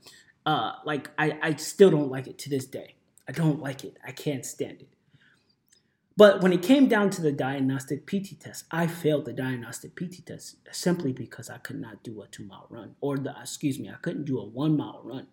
uh, 0.46 0.72
like 0.84 1.10
I, 1.18 1.38
I 1.42 1.54
still 1.56 1.90
don't 1.90 2.10
like 2.10 2.26
it 2.26 2.38
to 2.40 2.50
this 2.50 2.66
day. 2.66 2.96
I 3.28 3.32
don't 3.32 3.60
like 3.60 3.84
it. 3.84 3.96
I 4.06 4.12
can't 4.12 4.44
stand 4.44 4.82
it. 4.82 4.88
But 6.16 6.42
when 6.42 6.52
it 6.52 6.62
came 6.62 6.86
down 6.86 7.10
to 7.10 7.22
the 7.22 7.32
diagnostic 7.32 8.06
PT 8.06 8.38
test, 8.38 8.66
I 8.70 8.86
failed 8.86 9.24
the 9.24 9.32
diagnostic 9.32 9.96
PT 9.96 10.24
test 10.24 10.56
simply 10.70 11.12
because 11.12 11.50
I 11.50 11.58
could 11.58 11.80
not 11.80 12.04
do 12.04 12.22
a 12.22 12.28
two 12.28 12.44
mile 12.44 12.66
run, 12.70 12.94
or 13.00 13.18
the 13.18 13.34
excuse 13.40 13.80
me, 13.80 13.90
I 13.90 13.96
couldn't 14.00 14.24
do 14.24 14.38
a 14.38 14.44
one 14.44 14.76
mile 14.76 15.00
run. 15.02 15.26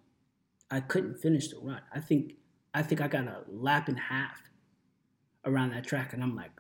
I 0.71 0.79
couldn't 0.79 1.19
finish 1.19 1.49
the 1.49 1.59
run. 1.59 1.81
I 1.93 1.99
think 1.99 2.35
I 2.73 2.81
think 2.81 3.01
I 3.01 3.07
got 3.09 3.27
a 3.27 3.41
lap 3.47 3.89
and 3.89 3.97
a 3.97 4.01
half 4.01 4.41
around 5.45 5.71
that 5.73 5.85
track, 5.85 6.13
and 6.13 6.23
I'm 6.23 6.35
like 6.35 6.51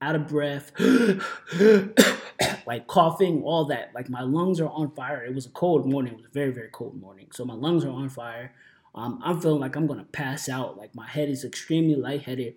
out 0.00 0.16
of 0.16 0.26
breath, 0.26 0.72
like 2.66 2.88
coughing, 2.88 3.42
all 3.44 3.66
that. 3.66 3.92
Like 3.94 4.10
my 4.10 4.22
lungs 4.22 4.60
are 4.60 4.68
on 4.68 4.90
fire. 4.90 5.24
It 5.24 5.34
was 5.34 5.46
a 5.46 5.50
cold 5.50 5.86
morning. 5.86 6.14
It 6.14 6.16
was 6.16 6.26
a 6.26 6.30
very 6.34 6.50
very 6.50 6.70
cold 6.72 7.00
morning, 7.00 7.28
so 7.32 7.44
my 7.44 7.54
lungs 7.54 7.84
are 7.84 7.90
on 7.90 8.08
fire. 8.08 8.52
Um, 8.94 9.20
I'm 9.24 9.40
feeling 9.40 9.60
like 9.60 9.76
I'm 9.76 9.86
gonna 9.86 10.04
pass 10.04 10.48
out. 10.48 10.76
Like 10.76 10.94
my 10.94 11.06
head 11.06 11.28
is 11.28 11.44
extremely 11.44 11.94
lightheaded, 11.94 12.56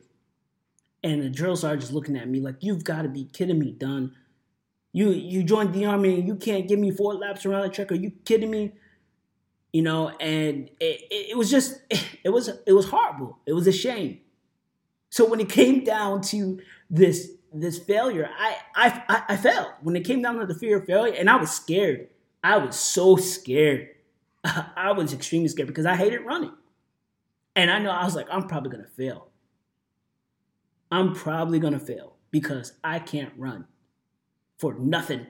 and 1.04 1.22
the 1.22 1.30
drill 1.30 1.56
sergeant's 1.56 1.94
looking 1.94 2.18
at 2.18 2.28
me 2.28 2.40
like, 2.40 2.56
"You've 2.62 2.84
got 2.84 3.04
to 3.04 3.10
be 3.10 3.26
kidding 3.26 3.60
me, 3.60 3.72
Dunn. 3.72 4.16
You 4.92 5.12
you 5.12 5.44
joined 5.44 5.74
the 5.74 5.86
army 5.86 6.16
and 6.16 6.28
you 6.28 6.36
can't 6.36 6.68
give 6.68 6.80
me 6.80 6.90
four 6.90 7.14
laps 7.14 7.46
around 7.46 7.62
the 7.62 7.70
track. 7.70 7.92
Are 7.92 7.96
you 7.96 8.12
kidding 8.26 8.50
me?" 8.50 8.74
You 9.76 9.82
know, 9.82 10.08
and 10.08 10.70
it, 10.80 11.02
it, 11.12 11.38
was 11.38 11.52
just 11.52 11.82
it 12.24 12.30
was 12.30 12.48
it 12.66 12.72
was 12.72 12.88
horrible. 12.88 13.40
It 13.46 13.52
was 13.52 13.68
a 13.68 13.74
shame. 13.74 14.22
So 15.10 15.30
when 15.30 15.42
it 15.42 15.50
came 15.50 15.84
down 15.84 16.22
to 16.32 16.62
this 16.90 17.32
this 17.54 17.78
failure, 17.78 18.30
I 18.40 18.56
I 18.74 19.24
I 19.28 19.36
failed. 19.36 19.74
When 19.82 19.98
it 19.98 20.06
came 20.06 20.22
down 20.22 20.40
to 20.40 20.46
the 20.46 20.56
fear 20.56 20.78
of 20.78 20.86
failure, 20.86 21.14
and 21.20 21.30
I 21.30 21.36
was 21.36 21.52
scared. 21.52 22.08
I 22.42 22.56
was 22.56 22.80
so 22.80 23.18
scared. 23.18 23.90
I 24.46 24.94
was 24.94 25.12
extremely 25.12 25.50
scared 25.50 25.68
because 25.68 25.86
I 25.86 25.98
hated 25.98 26.22
running. 26.22 26.54
And 27.54 27.70
I 27.70 27.80
know 27.80 27.92
I 27.92 28.06
was 28.06 28.16
like, 28.16 28.28
I'm 28.32 28.48
probably 28.48 28.72
gonna 28.72 28.88
fail. 28.88 29.28
I'm 30.90 31.14
probably 31.14 31.60
gonna 31.60 31.82
fail 31.82 32.16
because 32.32 32.72
I 32.82 33.00
can't 33.00 33.34
run 33.36 33.66
for 34.58 34.74
nothing 34.76 35.28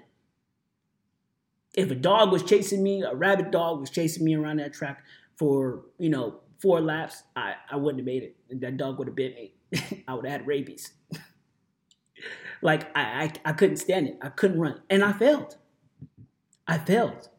if 1.75 1.91
a 1.91 1.95
dog 1.95 2.31
was 2.31 2.43
chasing 2.43 2.81
me, 2.81 3.03
a 3.03 3.13
rabid 3.13 3.51
dog 3.51 3.79
was 3.79 3.89
chasing 3.89 4.23
me 4.23 4.35
around 4.35 4.57
that 4.57 4.73
track 4.73 5.03
for, 5.35 5.81
you 5.97 6.09
know, 6.09 6.39
four 6.59 6.81
laps, 6.81 7.23
I, 7.35 7.55
I 7.69 7.75
wouldn't 7.75 7.99
have 7.99 8.05
made 8.05 8.23
it. 8.23 8.61
That 8.61 8.77
dog 8.77 8.97
would 8.97 9.07
have 9.07 9.15
bit 9.15 9.35
me. 9.35 9.53
I 10.07 10.13
would 10.13 10.25
have 10.25 10.39
had 10.39 10.47
rabies. 10.47 10.93
like 12.61 12.95
I, 12.97 13.01
I 13.45 13.49
I 13.49 13.53
couldn't 13.53 13.77
stand 13.77 14.07
it. 14.07 14.17
I 14.21 14.29
couldn't 14.29 14.59
run. 14.59 14.81
And 14.89 15.03
I 15.03 15.11
failed. 15.11 15.57
I 16.67 16.77
failed. 16.77 17.29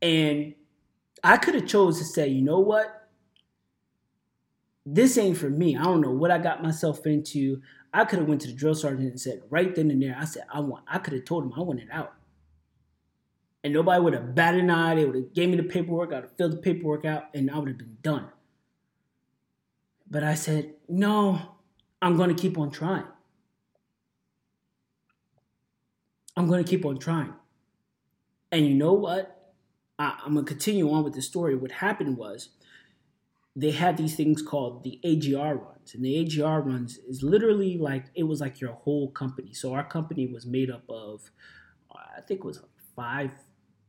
And 0.00 0.54
I 1.24 1.36
could 1.36 1.54
have 1.54 1.66
chose 1.66 1.98
to 1.98 2.04
say, 2.04 2.28
you 2.28 2.42
know 2.42 2.60
what? 2.60 3.01
This 4.84 5.16
ain't 5.16 5.36
for 5.36 5.48
me. 5.48 5.76
I 5.76 5.84
don't 5.84 6.00
know 6.00 6.10
what 6.10 6.30
I 6.30 6.38
got 6.38 6.62
myself 6.62 7.06
into. 7.06 7.60
I 7.94 8.04
could 8.04 8.18
have 8.18 8.28
went 8.28 8.40
to 8.42 8.48
the 8.48 8.54
drill 8.54 8.74
sergeant 8.74 9.10
and 9.10 9.20
said 9.20 9.42
right 9.50 9.74
then 9.74 9.90
and 9.90 10.02
there, 10.02 10.16
I 10.18 10.24
said, 10.24 10.44
I 10.52 10.60
want, 10.60 10.84
I 10.88 10.98
could 10.98 11.12
have 11.12 11.24
told 11.24 11.44
him 11.44 11.52
I 11.56 11.60
want 11.60 11.80
it 11.80 11.88
out. 11.92 12.14
And 13.62 13.72
nobody 13.72 14.02
would 14.02 14.14
have 14.14 14.34
batted 14.34 14.64
an 14.64 14.70
eye. 14.70 14.96
They 14.96 15.04
would 15.04 15.14
have 15.14 15.32
gave 15.34 15.50
me 15.50 15.56
the 15.56 15.62
paperwork. 15.62 16.10
I 16.12 16.16
would 16.16 16.24
have 16.24 16.36
filled 16.36 16.52
the 16.52 16.56
paperwork 16.56 17.04
out 17.04 17.24
and 17.32 17.50
I 17.50 17.58
would 17.58 17.68
have 17.68 17.78
been 17.78 17.98
done. 18.02 18.28
But 20.10 20.24
I 20.24 20.34
said, 20.34 20.74
no, 20.88 21.40
I'm 22.00 22.16
going 22.16 22.34
to 22.34 22.40
keep 22.40 22.58
on 22.58 22.70
trying. 22.70 23.04
I'm 26.36 26.48
going 26.48 26.64
to 26.64 26.68
keep 26.68 26.84
on 26.84 26.98
trying. 26.98 27.34
And 28.50 28.66
you 28.66 28.74
know 28.74 28.92
what? 28.92 29.54
I, 29.98 30.18
am 30.26 30.34
going 30.34 30.44
to 30.44 30.52
continue 30.52 30.90
on 30.90 31.04
with 31.04 31.14
the 31.14 31.22
story. 31.22 31.54
What 31.54 31.70
happened 31.70 32.16
was 32.16 32.50
they 33.54 33.70
had 33.72 33.96
these 33.96 34.16
things 34.16 34.42
called 34.42 34.82
the 34.82 34.98
AGR 35.04 35.54
runs. 35.56 35.94
And 35.94 36.04
the 36.04 36.16
AGR 36.18 36.60
runs 36.60 36.96
is 36.98 37.22
literally 37.22 37.76
like, 37.76 38.06
it 38.14 38.24
was 38.24 38.40
like 38.40 38.60
your 38.60 38.72
whole 38.72 39.10
company. 39.10 39.52
So 39.52 39.74
our 39.74 39.84
company 39.84 40.26
was 40.26 40.46
made 40.46 40.70
up 40.70 40.84
of, 40.88 41.30
I 41.90 42.20
think 42.22 42.40
it 42.40 42.46
was 42.46 42.62
five 42.96 43.32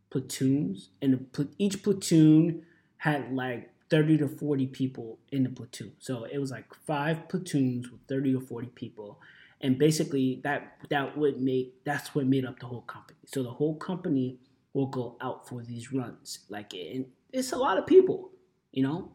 platoons. 0.10 0.89
And 1.02 1.28
each 1.58 1.84
platoon 1.84 2.65
had 2.97 3.34
like 3.34 3.71
30 3.89 4.17
to 4.17 4.28
40 4.28 4.67
people 4.67 5.19
in 5.32 5.43
the 5.43 5.49
platoon. 5.49 5.93
So 5.99 6.26
it 6.26 6.39
was 6.39 6.52
like 6.52 6.73
five 6.86 7.30
platoons 7.30 7.89
with 7.91 8.02
30 8.08 8.36
or 8.36 8.41
40 8.41 8.67
people. 8.67 9.19
And 9.62 9.78
basically 9.80 10.41
that 10.43 10.78
that 10.89 11.17
would 11.17 11.41
make 11.41 11.84
that's 11.86 12.13
what 12.13 12.26
made 12.28 12.45
up 12.45 12.60
the 12.60 12.67
whole 12.67 12.82
company. 12.82 13.19
So 13.26 13.43
the 13.43 13.52
whole 13.52 13.78
company 13.78 14.39
will 14.73 14.88
go 14.88 15.17
out 15.21 15.47
for 15.47 15.63
these 15.63 15.93
runs. 15.93 16.39
Like 16.49 16.73
and 16.73 17.06
it's 17.32 17.52
a 17.54 17.58
lot 17.58 17.78
of 17.78 17.88
people 17.88 18.32
You 18.71 18.84
know, 18.84 19.12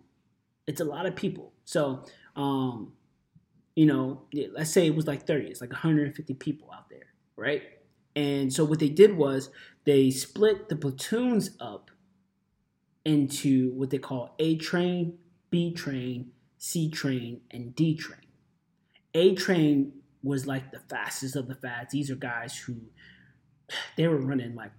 it's 0.69 0.81
a 0.81 0.85
lot 0.85 1.07
of 1.07 1.17
people. 1.17 1.53
So, 1.65 2.05
um, 2.37 2.93
you 3.75 3.87
know, 3.87 4.23
let's 4.53 4.71
say 4.71 4.87
it 4.87 4.95
was 4.95 5.07
like 5.07 5.27
30, 5.27 5.49
it's 5.49 5.61
like 5.61 5.73
150 5.73 6.35
people 6.35 6.71
out 6.73 6.91
there, 6.91 7.07
right? 7.37 7.63
And 8.15 8.53
so 8.53 8.65
what 8.65 8.79
they 8.79 8.89
did 8.89 9.17
was 9.17 9.51
they 9.85 10.11
split 10.11 10.69
the 10.69 10.77
platoons 10.77 11.57
up 11.59 11.91
into 13.05 13.71
what 13.73 13.91
they 13.91 13.99
call 13.99 14.35
A 14.39 14.57
train, 14.57 15.19
B 15.51 15.73
train, 15.73 16.33
C 16.59 16.91
train, 16.91 17.41
and 17.51 17.75
D 17.75 17.97
train. 17.97 18.27
A 19.15 19.35
train 19.35 19.93
was 20.23 20.47
like 20.47 20.71
the 20.71 20.81
fastest 20.81 21.37
of 21.37 21.49
the 21.49 21.55
fast. 21.55 21.91
These 21.91 22.11
are 22.11 22.17
guys 22.17 22.57
who 22.59 22.75
they 23.97 24.07
were 24.07 24.19
running 24.19 24.55
like 24.55 24.73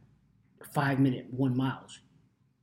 five 0.73 0.99
minute 0.99 1.28
one 1.32 1.58
miles. 1.58 2.02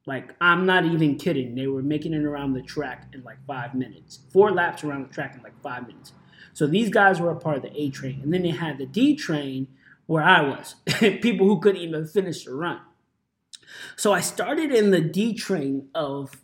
Like 0.07 0.35
I'm 0.41 0.65
not 0.65 0.85
even 0.85 1.17
kidding. 1.17 1.57
They 1.57 1.67
were 1.67 1.83
making 1.83 2.15
it 2.15 2.25
around 2.25 2.55
the 2.55 2.63
track 2.63 3.09
in 3.13 3.25
like 3.25 3.45
five 3.47 3.75
minutes. 3.75 4.21
Four 4.33 4.53
laps 4.53 4.85
around 4.85 5.09
the 5.09 5.13
track 5.13 5.35
in 5.37 5.43
like 5.43 5.61
five 5.63 5.87
minutes. 5.87 6.13
So 6.55 6.67
these 6.67 6.89
guys 6.89 7.21
were 7.21 7.31
a 7.31 7.37
part 7.37 7.57
of 7.57 7.63
the 7.63 7.77
A 7.79 7.91
train. 7.91 8.21
And 8.23 8.33
then 8.33 8.43
they 8.43 8.51
had 8.51 8.79
the 8.79 8.87
D 8.87 9.17
train 9.17 9.69
where 10.07 10.23
I 10.23 10.43
was. 10.43 10.77
People 11.21 11.47
who 11.47 11.61
couldn't 11.61 11.83
even 11.83 12.07
finish 12.07 12.45
the 12.45 12.55
run. 12.55 12.81
So 13.97 14.13
I 14.13 14.21
started 14.21 14.73
in 14.73 14.91
the 14.91 15.01
D 15.01 15.35
train 15.35 15.89
of 15.95 16.41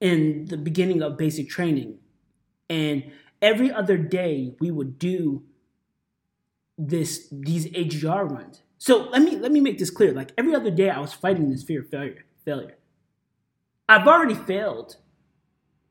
in 0.00 0.46
the 0.46 0.56
beginning 0.56 1.02
of 1.02 1.16
basic 1.16 1.48
training. 1.48 1.98
And 2.68 3.10
every 3.40 3.72
other 3.72 3.96
day 3.96 4.54
we 4.60 4.70
would 4.70 4.98
do 4.98 5.44
this 6.76 7.28
these 7.30 7.66
AGR 7.74 8.24
runs. 8.24 8.62
So 8.76 9.08
let 9.08 9.22
me 9.22 9.36
let 9.36 9.52
me 9.52 9.60
make 9.60 9.78
this 9.78 9.90
clear. 9.90 10.12
Like 10.12 10.32
every 10.36 10.54
other 10.54 10.70
day 10.70 10.90
I 10.90 11.00
was 11.00 11.14
fighting 11.14 11.50
this 11.50 11.62
fear 11.62 11.80
of 11.80 11.88
failure. 11.88 12.25
Failure. 12.46 12.76
I've 13.88 14.06
already 14.06 14.34
failed, 14.34 14.96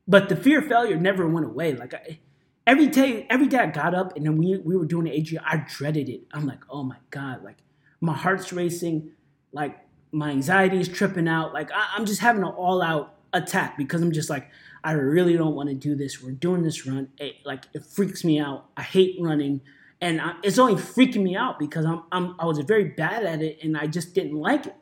but 0.08 0.30
the 0.30 0.36
fear 0.36 0.60
of 0.60 0.66
failure 0.66 0.96
never 0.96 1.28
went 1.28 1.44
away. 1.44 1.74
Like 1.74 1.92
I, 1.92 2.18
every 2.66 2.86
day, 2.86 3.26
every 3.28 3.46
day 3.46 3.58
I 3.58 3.66
got 3.66 3.94
up 3.94 4.16
and 4.16 4.24
then 4.24 4.38
we 4.38 4.56
we 4.56 4.74
were 4.74 4.86
doing 4.86 5.04
the 5.04 5.12
AGR, 5.12 5.44
I 5.44 5.64
dreaded 5.68 6.08
it. 6.08 6.22
I'm 6.32 6.46
like, 6.46 6.62
oh 6.70 6.82
my 6.82 6.96
god, 7.10 7.44
like 7.44 7.58
my 8.00 8.14
heart's 8.14 8.54
racing, 8.54 9.10
like 9.52 9.76
my 10.12 10.30
anxiety 10.30 10.80
is 10.80 10.88
tripping 10.88 11.28
out. 11.28 11.52
Like 11.52 11.70
I, 11.72 11.90
I'm 11.94 12.06
just 12.06 12.22
having 12.22 12.42
an 12.42 12.48
all 12.48 12.82
out 12.82 13.16
attack 13.34 13.76
because 13.76 14.00
I'm 14.00 14.12
just 14.12 14.30
like, 14.30 14.48
I 14.82 14.92
really 14.92 15.36
don't 15.36 15.54
want 15.54 15.68
to 15.68 15.74
do 15.74 15.94
this. 15.94 16.22
We're 16.22 16.32
doing 16.32 16.62
this 16.62 16.86
run. 16.86 17.08
It, 17.18 17.34
like 17.44 17.64
it 17.74 17.84
freaks 17.84 18.24
me 18.24 18.40
out. 18.40 18.66
I 18.78 18.82
hate 18.82 19.18
running, 19.20 19.60
and 20.00 20.22
I, 20.22 20.36
it's 20.42 20.58
only 20.58 20.76
freaking 20.76 21.22
me 21.22 21.36
out 21.36 21.58
because 21.58 21.84
I'm, 21.84 22.04
I'm 22.10 22.34
I 22.38 22.46
was 22.46 22.58
very 22.60 22.84
bad 22.84 23.24
at 23.24 23.42
it 23.42 23.58
and 23.62 23.76
I 23.76 23.88
just 23.88 24.14
didn't 24.14 24.36
like 24.36 24.66
it. 24.66 24.76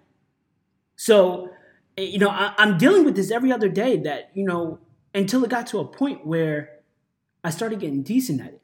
So, 0.97 1.51
Eh, 1.97 2.03
you 2.03 2.19
know, 2.19 2.29
I, 2.31 2.55
I'm 2.59 2.79
dealing 2.79 3.05
with 3.05 3.17
this 3.17 3.31
every 3.31 3.53
other 3.53 3.69
day. 3.69 3.97
That 3.99 4.31
you 4.35 4.45
know, 4.45 4.81
until 5.15 5.45
it 5.45 5.51
got 5.51 5.67
to 5.69 5.79
a 5.79 5.85
point 5.85 6.27
where 6.27 6.71
I 7.43 7.51
started 7.51 7.81
getting 7.81 8.03
decent 8.03 8.41
at 8.41 8.49
it. 8.49 8.63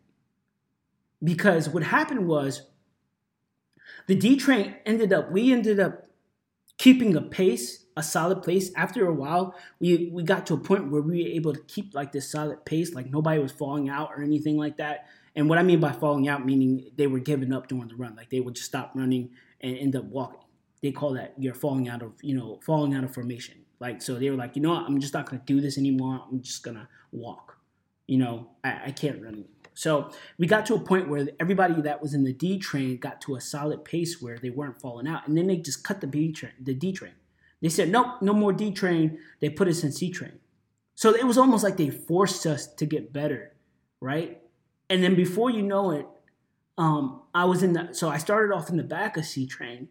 Because 1.23 1.69
what 1.69 1.83
happened 1.83 2.27
was 2.27 2.63
the 4.07 4.15
D 4.15 4.37
train 4.37 4.77
ended 4.87 5.13
up, 5.13 5.31
we 5.31 5.53
ended 5.53 5.79
up 5.79 6.07
keeping 6.79 7.15
a 7.15 7.21
pace 7.21 7.81
a 7.97 8.03
solid 8.03 8.43
pace. 8.43 8.73
After 8.75 9.07
a 9.07 9.15
while, 9.15 9.55
we 9.79 10.11
we 10.13 10.23
got 10.23 10.47
to 10.47 10.55
a 10.55 10.59
point 10.59 10.91
where 10.91 11.03
we 11.03 11.23
were 11.23 11.29
able 11.29 11.53
to 11.53 11.61
keep 11.63 11.95
like 11.95 12.13
this 12.13 12.31
solid 12.31 12.65
pace, 12.65 12.95
like 12.95 13.11
nobody 13.11 13.41
was 13.41 13.53
falling 13.53 13.89
out 13.89 14.11
or 14.17 14.23
anything 14.23 14.57
like 14.57 14.79
that. 14.79 15.07
And 15.37 15.49
what 15.49 15.59
I 15.59 15.63
mean 15.63 15.81
by 15.81 15.93
falling 15.93 16.27
out, 16.29 16.45
meaning 16.45 16.91
they 16.97 17.07
were 17.07 17.21
giving 17.21 17.53
up 17.53 17.69
during 17.69 17.89
the 17.89 17.95
run, 17.95 18.17
like 18.17 18.31
they 18.31 18.41
would 18.41 18.57
just 18.57 18.67
stop 18.67 18.93
running 18.95 19.31
and 19.61 19.77
end 19.77 19.95
up 19.95 20.05
walking. 20.05 20.41
They 20.83 20.93
call 20.93 21.15
that 21.15 21.35
you're 21.39 21.55
falling 21.55 21.89
out 21.89 22.03
of 22.03 22.13
you 22.23 22.37
know 22.37 22.61
falling 22.65 22.95
out 22.95 23.05
of 23.05 23.13
formation. 23.13 23.57
Like 23.79 24.03
so, 24.03 24.15
they 24.15 24.31
were 24.31 24.37
like, 24.37 24.57
you 24.57 24.63
know 24.63 24.71
what, 24.71 24.85
I'm 24.85 25.01
just 25.01 25.15
not 25.15 25.29
gonna 25.29 25.43
do 25.47 25.61
this 25.61 25.79
anymore. 25.79 26.23
I'm 26.31 26.43
just 26.43 26.63
gonna 26.63 26.89
walk. 27.13 27.57
You 28.07 28.19
know, 28.19 28.51
I, 28.65 28.81
I 28.87 28.91
can't 28.91 29.17
run 29.23 29.35
anymore. 29.35 29.49
So 29.75 30.11
we 30.37 30.47
got 30.47 30.67
to 30.67 30.75
a 30.75 30.81
point 30.81 31.09
where 31.09 31.29
everybody 31.39 31.81
that 31.83 32.03
was 32.03 32.13
in 32.13 32.25
the 32.25 32.33
D 32.33 32.59
train 32.59 32.99
got 32.99 33.21
to 33.23 33.37
a 33.37 33.41
solid 33.41 33.85
pace 33.85 34.21
where 34.21 34.37
they 34.37 34.51
weren't 34.51 34.81
falling 34.81 35.07
out, 35.07 35.27
and 35.27 35.39
then 35.39 35.47
they 35.47 35.57
just 35.57 35.85
cut 35.85 36.01
the 36.01 36.07
B 36.07 36.33
train, 36.33 36.53
the 36.61 36.75
D 36.75 36.93
train. 36.93 37.15
They 37.63 37.69
said, 37.69 37.91
nope, 37.91 38.23
no 38.23 38.33
more 38.33 38.53
D 38.53 38.73
train. 38.73 39.19
They 39.41 39.51
put 39.51 39.69
us 39.69 39.85
in 39.85 39.93
C 39.93 40.11
train. 40.11 40.39
So 40.95 41.15
it 41.15 41.25
was 41.27 41.39
almost 41.39 41.65
like 41.65 41.77
they 41.77 41.91
forced 41.91 42.47
us 42.47 42.67
to 42.67 42.87
get 42.87 43.13
better, 43.13 43.55
right? 44.01 44.41
And 44.89 45.03
then 45.03 45.15
before 45.15 45.51
you 45.51 45.63
know 45.63 45.93
it, 45.93 46.07
um, 46.77 47.23
I 47.35 47.45
was 47.45 47.63
in 47.63 47.73
the, 47.75 47.89
so 47.93 48.09
I 48.09 48.19
started 48.19 48.55
off 48.55 48.71
in 48.71 48.77
the 48.77 48.83
back 48.83 49.17
of 49.17 49.25
C 49.25 49.47
train. 49.47 49.89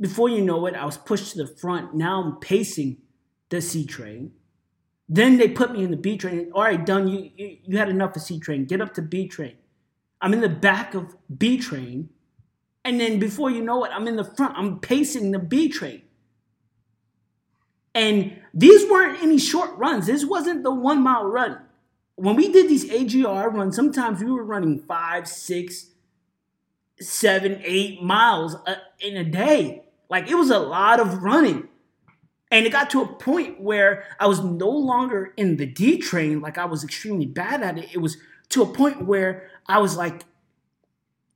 Before 0.00 0.28
you 0.28 0.42
know 0.42 0.66
it, 0.66 0.74
I 0.74 0.84
was 0.84 0.98
pushed 0.98 1.32
to 1.32 1.38
the 1.38 1.46
front. 1.46 1.94
Now 1.94 2.22
I'm 2.22 2.36
pacing 2.36 2.98
the 3.48 3.60
C 3.60 3.86
train. 3.86 4.32
Then 5.08 5.38
they 5.38 5.48
put 5.48 5.72
me 5.72 5.84
in 5.84 5.90
the 5.90 5.96
B 5.96 6.16
train. 6.16 6.50
All 6.52 6.62
right, 6.62 6.84
done. 6.84 7.08
You, 7.08 7.30
you, 7.36 7.58
you 7.62 7.78
had 7.78 7.88
enough 7.88 8.16
of 8.16 8.22
C 8.22 8.38
train. 8.38 8.64
Get 8.64 8.80
up 8.80 8.94
to 8.94 9.02
B 9.02 9.28
train. 9.28 9.56
I'm 10.20 10.32
in 10.34 10.40
the 10.40 10.48
back 10.48 10.94
of 10.94 11.16
B 11.38 11.58
train. 11.58 12.10
And 12.84 13.00
then 13.00 13.18
before 13.18 13.50
you 13.50 13.62
know 13.62 13.84
it, 13.84 13.90
I'm 13.92 14.06
in 14.08 14.16
the 14.16 14.24
front. 14.24 14.56
I'm 14.56 14.80
pacing 14.80 15.30
the 15.30 15.38
B 15.38 15.68
train. 15.68 16.02
And 17.94 18.38
these 18.52 18.88
weren't 18.90 19.22
any 19.22 19.38
short 19.38 19.76
runs. 19.78 20.06
This 20.06 20.24
wasn't 20.24 20.62
the 20.62 20.70
one 20.70 21.02
mile 21.02 21.24
run. 21.24 21.58
When 22.16 22.36
we 22.36 22.52
did 22.52 22.68
these 22.68 22.90
AGR 22.90 23.50
runs, 23.50 23.74
sometimes 23.74 24.22
we 24.22 24.30
were 24.30 24.44
running 24.44 24.80
five, 24.80 25.26
six, 25.26 25.86
seven, 27.00 27.60
eight 27.64 28.02
miles 28.02 28.54
uh, 28.66 28.76
in 29.00 29.16
a 29.16 29.24
day. 29.24 29.85
Like 30.08 30.30
it 30.30 30.34
was 30.34 30.50
a 30.50 30.58
lot 30.58 31.00
of 31.00 31.22
running. 31.22 31.68
And 32.50 32.64
it 32.64 32.70
got 32.70 32.90
to 32.90 33.02
a 33.02 33.06
point 33.06 33.60
where 33.60 34.04
I 34.20 34.28
was 34.28 34.40
no 34.40 34.68
longer 34.68 35.32
in 35.36 35.56
the 35.56 35.66
D 35.66 35.98
train, 35.98 36.40
like 36.40 36.58
I 36.58 36.64
was 36.64 36.84
extremely 36.84 37.26
bad 37.26 37.62
at 37.62 37.76
it. 37.76 37.88
It 37.92 37.98
was 37.98 38.18
to 38.50 38.62
a 38.62 38.66
point 38.66 39.04
where 39.04 39.50
I 39.66 39.78
was 39.78 39.96
like, 39.96 40.22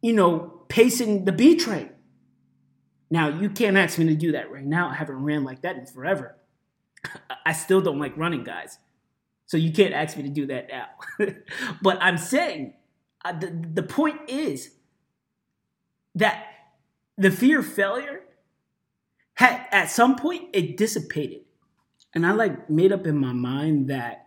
you 0.01 0.13
know, 0.13 0.63
pacing 0.69 1.25
the 1.25 1.33
B 1.33 1.57
train. 1.57 1.91
Now, 3.11 3.29
you 3.29 3.51
can't 3.51 3.77
ask 3.77 3.99
me 3.99 4.07
to 4.07 4.15
do 4.15 4.33
that 4.33 4.53
right 4.53 4.65
now. 4.65 4.89
I 4.89 4.95
haven't 4.95 5.17
ran 5.17 5.43
like 5.43 5.63
that 5.63 5.77
in 5.77 5.87
forever. 5.87 6.37
I 7.47 7.53
still 7.53 7.81
don't 7.81 7.99
like 7.99 8.17
running, 8.17 8.45
guys. 8.45 8.79
So 9.47 9.57
you 9.57 9.73
can't 9.73 9.93
ask 9.93 10.17
me 10.17 10.23
to 10.23 10.29
do 10.29 10.47
that 10.47 10.69
now. 10.69 10.87
but 11.83 11.99
I'm 12.01 12.19
saying 12.19 12.75
uh, 13.25 13.33
the, 13.33 13.51
the 13.75 13.83
point 13.83 14.31
is 14.31 14.71
that 16.15 16.45
the 17.19 17.33
fear 17.33 17.59
of 17.59 17.67
failure 17.67 18.20
had 19.41 19.67
at 19.73 19.91
some 19.91 20.17
point 20.17 20.49
it 20.53 20.77
dissipated. 20.77 21.43
And 22.15 22.27
I 22.27 22.33
like 22.33 22.69
made 22.69 22.93
up 22.93 23.07
in 23.07 23.17
my 23.17 23.33
mind 23.33 23.89
that 23.89 24.27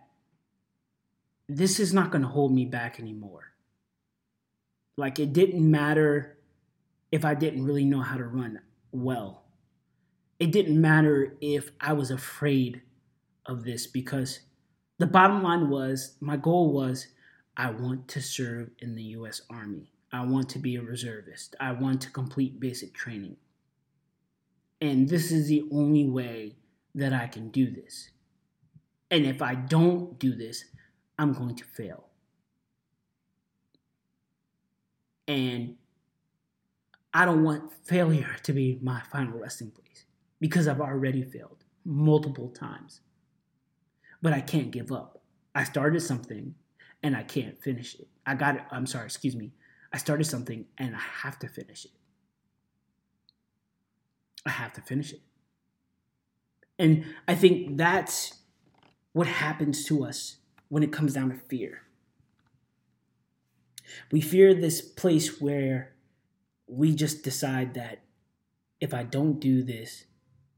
this 1.48 1.78
is 1.78 1.92
not 1.92 2.10
going 2.10 2.22
to 2.22 2.28
hold 2.28 2.52
me 2.54 2.64
back 2.64 2.98
anymore. 2.98 3.52
Like 4.96 5.18
it 5.18 5.32
didn't 5.32 5.68
matter 5.70 6.38
if 7.12 7.24
I 7.24 7.34
didn't 7.34 7.64
really 7.64 7.84
know 7.84 8.00
how 8.00 8.16
to 8.16 8.24
run 8.24 8.60
well 8.92 9.44
it 10.38 10.50
didn't 10.52 10.80
matter 10.80 11.36
if 11.40 11.70
I 11.80 11.92
was 11.92 12.10
afraid 12.10 12.82
of 13.46 13.64
this 13.64 13.86
because 13.86 14.40
the 14.98 15.06
bottom 15.06 15.42
line 15.42 15.68
was 15.70 16.16
my 16.20 16.36
goal 16.36 16.72
was 16.72 17.08
I 17.56 17.70
want 17.70 18.08
to 18.08 18.20
serve 18.20 18.70
in 18.80 18.94
the 18.94 19.02
US 19.18 19.42
Army. 19.48 19.92
I 20.12 20.24
want 20.24 20.48
to 20.50 20.58
be 20.58 20.76
a 20.76 20.82
reservist. 20.82 21.56
I 21.60 21.72
want 21.72 22.00
to 22.02 22.10
complete 22.10 22.60
basic 22.60 22.94
training. 22.94 23.36
And 24.84 25.08
this 25.08 25.32
is 25.32 25.48
the 25.48 25.64
only 25.72 26.06
way 26.06 26.56
that 26.94 27.14
I 27.14 27.26
can 27.26 27.48
do 27.48 27.70
this. 27.70 28.10
And 29.10 29.24
if 29.24 29.40
I 29.40 29.54
don't 29.54 30.18
do 30.18 30.36
this, 30.36 30.66
I'm 31.18 31.32
going 31.32 31.56
to 31.56 31.64
fail. 31.64 32.04
And 35.26 35.76
I 37.14 37.24
don't 37.24 37.44
want 37.44 37.72
failure 37.72 38.36
to 38.42 38.52
be 38.52 38.78
my 38.82 39.00
final 39.10 39.38
resting 39.38 39.70
place 39.70 40.04
because 40.38 40.68
I've 40.68 40.82
already 40.82 41.22
failed 41.22 41.64
multiple 41.86 42.50
times. 42.50 43.00
But 44.20 44.34
I 44.34 44.42
can't 44.42 44.70
give 44.70 44.92
up. 44.92 45.22
I 45.54 45.64
started 45.64 46.00
something 46.00 46.56
and 47.02 47.16
I 47.16 47.22
can't 47.22 47.58
finish 47.58 47.94
it. 47.94 48.08
I 48.26 48.34
got 48.34 48.56
it. 48.56 48.62
I'm 48.70 48.86
sorry, 48.86 49.06
excuse 49.06 49.34
me. 49.34 49.52
I 49.94 49.96
started 49.96 50.24
something 50.24 50.66
and 50.76 50.94
I 50.94 51.00
have 51.22 51.38
to 51.38 51.48
finish 51.48 51.86
it. 51.86 51.92
I 54.46 54.50
have 54.50 54.72
to 54.74 54.80
finish 54.80 55.12
it. 55.12 55.20
And 56.78 57.04
I 57.28 57.34
think 57.34 57.76
that's 57.76 58.34
what 59.12 59.26
happens 59.26 59.84
to 59.86 60.04
us 60.04 60.36
when 60.68 60.82
it 60.82 60.92
comes 60.92 61.14
down 61.14 61.30
to 61.30 61.36
fear. 61.36 61.82
We 64.10 64.20
fear 64.20 64.54
this 64.54 64.80
place 64.80 65.40
where 65.40 65.94
we 66.66 66.94
just 66.94 67.22
decide 67.22 67.74
that 67.74 68.00
if 68.80 68.92
I 68.92 69.04
don't 69.04 69.38
do 69.38 69.62
this, 69.62 70.04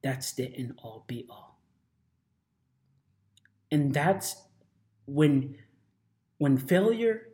that's 0.02 0.32
the 0.32 0.46
end 0.46 0.74
all 0.82 1.04
be 1.06 1.26
all. 1.28 1.60
And 3.70 3.92
that's 3.92 4.36
when 5.06 5.58
when 6.38 6.56
failure 6.58 7.28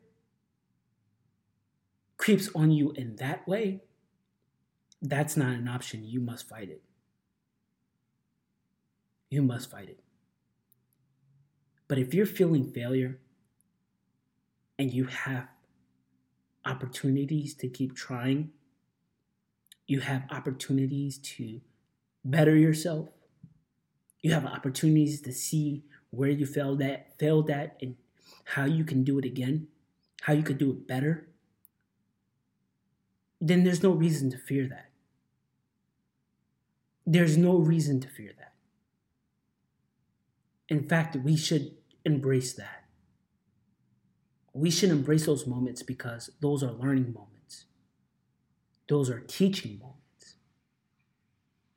creeps 2.17 2.49
on 2.55 2.71
you 2.71 2.93
in 2.93 3.17
that 3.17 3.47
way, 3.49 3.83
that's 5.03 5.37
not 5.37 5.55
an 5.55 5.69
option. 5.69 6.05
You 6.05 6.21
must 6.21 6.49
fight 6.49 6.69
it. 6.69 6.83
You 9.29 9.43
must 9.43 9.71
fight 9.71 9.89
it. 9.89 10.01
But 11.89 11.99
if 11.99 12.15
you're 12.15 12.25
feeling 12.27 12.71
failure 12.71 13.19
and 14.79 14.93
you 14.93 15.05
have 15.07 15.49
opportunities 16.65 17.55
to 17.55 17.69
keep 17.69 17.97
trying, 17.97 18.51
you 19.87 20.01
have 20.01 20.23
opportunities 20.31 21.19
to 21.19 21.61
better 22.25 22.57
yourself, 22.57 23.09
you 24.21 24.33
have 24.33 24.47
opportunities 24.47 25.21
to 25.23 25.33
see 25.33 25.83
where 26.11 26.31
you 26.31 26.47
failed 26.47 26.81
at, 26.81 27.19
failed 27.19 27.51
at 27.51 27.77
and 27.83 27.97
how 28.45 28.65
you 28.65 28.85
can 28.85 29.03
do 29.03 29.19
it 29.19 29.25
again, 29.25 29.67
how 30.23 30.33
you 30.33 30.43
could 30.43 30.59
do 30.59 30.71
it 30.71 30.87
better, 30.87 31.29
then 33.41 33.65
there's 33.65 33.83
no 33.83 33.91
reason 33.91 34.31
to 34.31 34.39
fear 34.39 34.69
that. 34.69 34.92
There's 37.07 37.37
no 37.37 37.57
reason 37.57 38.01
to 38.01 38.09
fear 38.09 38.33
that. 38.39 38.55
In 40.69 40.83
fact, 40.89 41.17
we 41.17 41.37
should 41.37 41.77
embrace 42.05 42.55
that. 42.55 42.85
We 44.55 44.71
should 44.71 44.91
embrace 44.91 45.27
those 45.27 45.47
moments 45.47 45.83
because 45.83 46.31
those 46.41 46.63
are 46.63 46.73
learning 46.73 47.13
moments, 47.13 47.65
those 48.89 49.11
are 49.11 49.21
teaching 49.21 49.79
moments. 49.79 50.37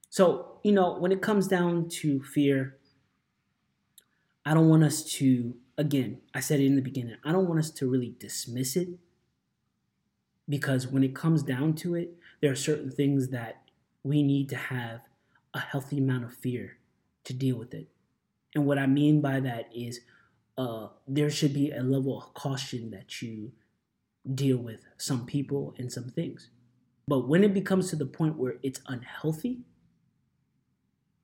So, 0.09 0.59
you 0.63 0.71
know, 0.71 0.97
when 0.97 1.11
it 1.11 1.21
comes 1.21 1.47
down 1.47 1.89
to 1.89 2.21
fear, 2.23 2.77
I 4.45 4.53
don't 4.53 4.69
want 4.69 4.83
us 4.83 5.03
to, 5.15 5.57
again, 5.77 6.21
I 6.33 6.39
said 6.39 6.59
it 6.59 6.65
in 6.65 6.75
the 6.75 6.81
beginning, 6.81 7.17
I 7.23 7.31
don't 7.31 7.47
want 7.47 7.59
us 7.59 7.71
to 7.71 7.89
really 7.89 8.15
dismiss 8.19 8.75
it 8.75 8.89
because 10.47 10.87
when 10.87 11.03
it 11.03 11.15
comes 11.15 11.43
down 11.43 11.73
to 11.75 11.95
it, 11.95 12.15
there 12.41 12.51
are 12.51 12.55
certain 12.55 12.91
things 12.91 13.29
that 13.29 13.63
we 14.03 14.21
need 14.21 14.49
to 14.49 14.55
have 14.55 15.01
a 15.55 15.59
healthy 15.59 15.97
amount 15.97 16.25
of 16.25 16.33
fear 16.33 16.77
to 17.23 17.33
deal 17.33 17.57
with 17.57 17.73
it. 17.73 17.87
And 18.53 18.65
what 18.65 18.77
I 18.77 18.85
mean 18.85 19.21
by 19.21 19.39
that 19.39 19.69
is 19.73 20.01
uh, 20.57 20.89
there 21.07 21.29
should 21.29 21.53
be 21.53 21.71
a 21.71 21.81
level 21.81 22.17
of 22.17 22.33
caution 22.33 22.91
that 22.91 23.21
you 23.21 23.51
deal 24.33 24.57
with 24.57 24.81
some 24.97 25.25
people 25.25 25.73
and 25.77 25.91
some 25.91 26.09
things. 26.09 26.49
But 27.07 27.27
when 27.27 27.43
it 27.43 27.53
becomes 27.53 27.89
to 27.89 27.95
the 27.95 28.05
point 28.05 28.37
where 28.37 28.55
it's 28.63 28.81
unhealthy, 28.87 29.61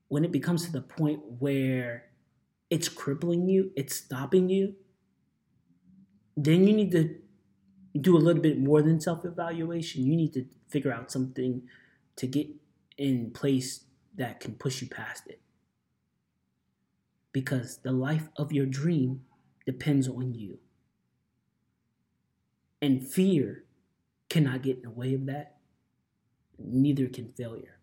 when 0.08 0.24
it 0.24 0.32
becomes 0.32 0.64
to 0.66 0.72
the 0.72 0.82
point 0.82 1.20
where 1.38 2.04
it's 2.70 2.88
crippling 2.88 3.48
you, 3.48 3.70
it's 3.76 3.94
stopping 3.94 4.48
you, 4.48 4.74
then 6.36 6.66
you 6.66 6.74
need 6.74 6.92
to 6.92 7.16
do 8.00 8.16
a 8.16 8.20
little 8.20 8.40
bit 8.40 8.58
more 8.58 8.80
than 8.80 9.00
self 9.00 9.24
evaluation. 9.24 10.04
You 10.04 10.16
need 10.16 10.32
to 10.34 10.46
figure 10.68 10.92
out 10.92 11.10
something 11.10 11.62
to 12.16 12.26
get 12.26 12.48
in 12.96 13.30
place 13.32 13.84
that 14.16 14.40
can 14.40 14.54
push 14.54 14.82
you 14.82 14.88
past 14.88 15.26
it 15.26 15.40
because 17.32 17.78
the 17.78 17.92
life 17.92 18.28
of 18.36 18.52
your 18.52 18.66
dream 18.66 19.22
depends 19.66 20.08
on 20.08 20.34
you. 20.34 20.58
And 22.80 23.06
fear 23.06 23.64
cannot 24.28 24.62
get 24.62 24.76
in 24.78 24.82
the 24.82 24.90
way 24.90 25.14
of 25.14 25.26
that, 25.26 25.56
neither 26.58 27.06
can 27.06 27.32
failure. 27.32 27.78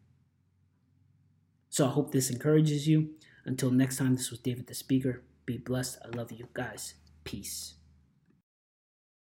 So 1.70 1.86
I 1.86 1.90
hope 1.90 2.12
this 2.12 2.30
encourages 2.30 2.88
you. 2.88 3.12
Until 3.46 3.72
next 3.72 3.98
time, 3.98 4.16
this 4.16 4.32
was 4.32 4.40
David 4.40 4.68
the 4.68 4.74
Speaker. 4.74 5.24
Be 5.46 5.58
blessed. 5.58 6.00
I 6.04 6.16
love 6.16 6.32
you 6.32 6.48
guys. 6.54 6.96
Peace. 7.24 7.76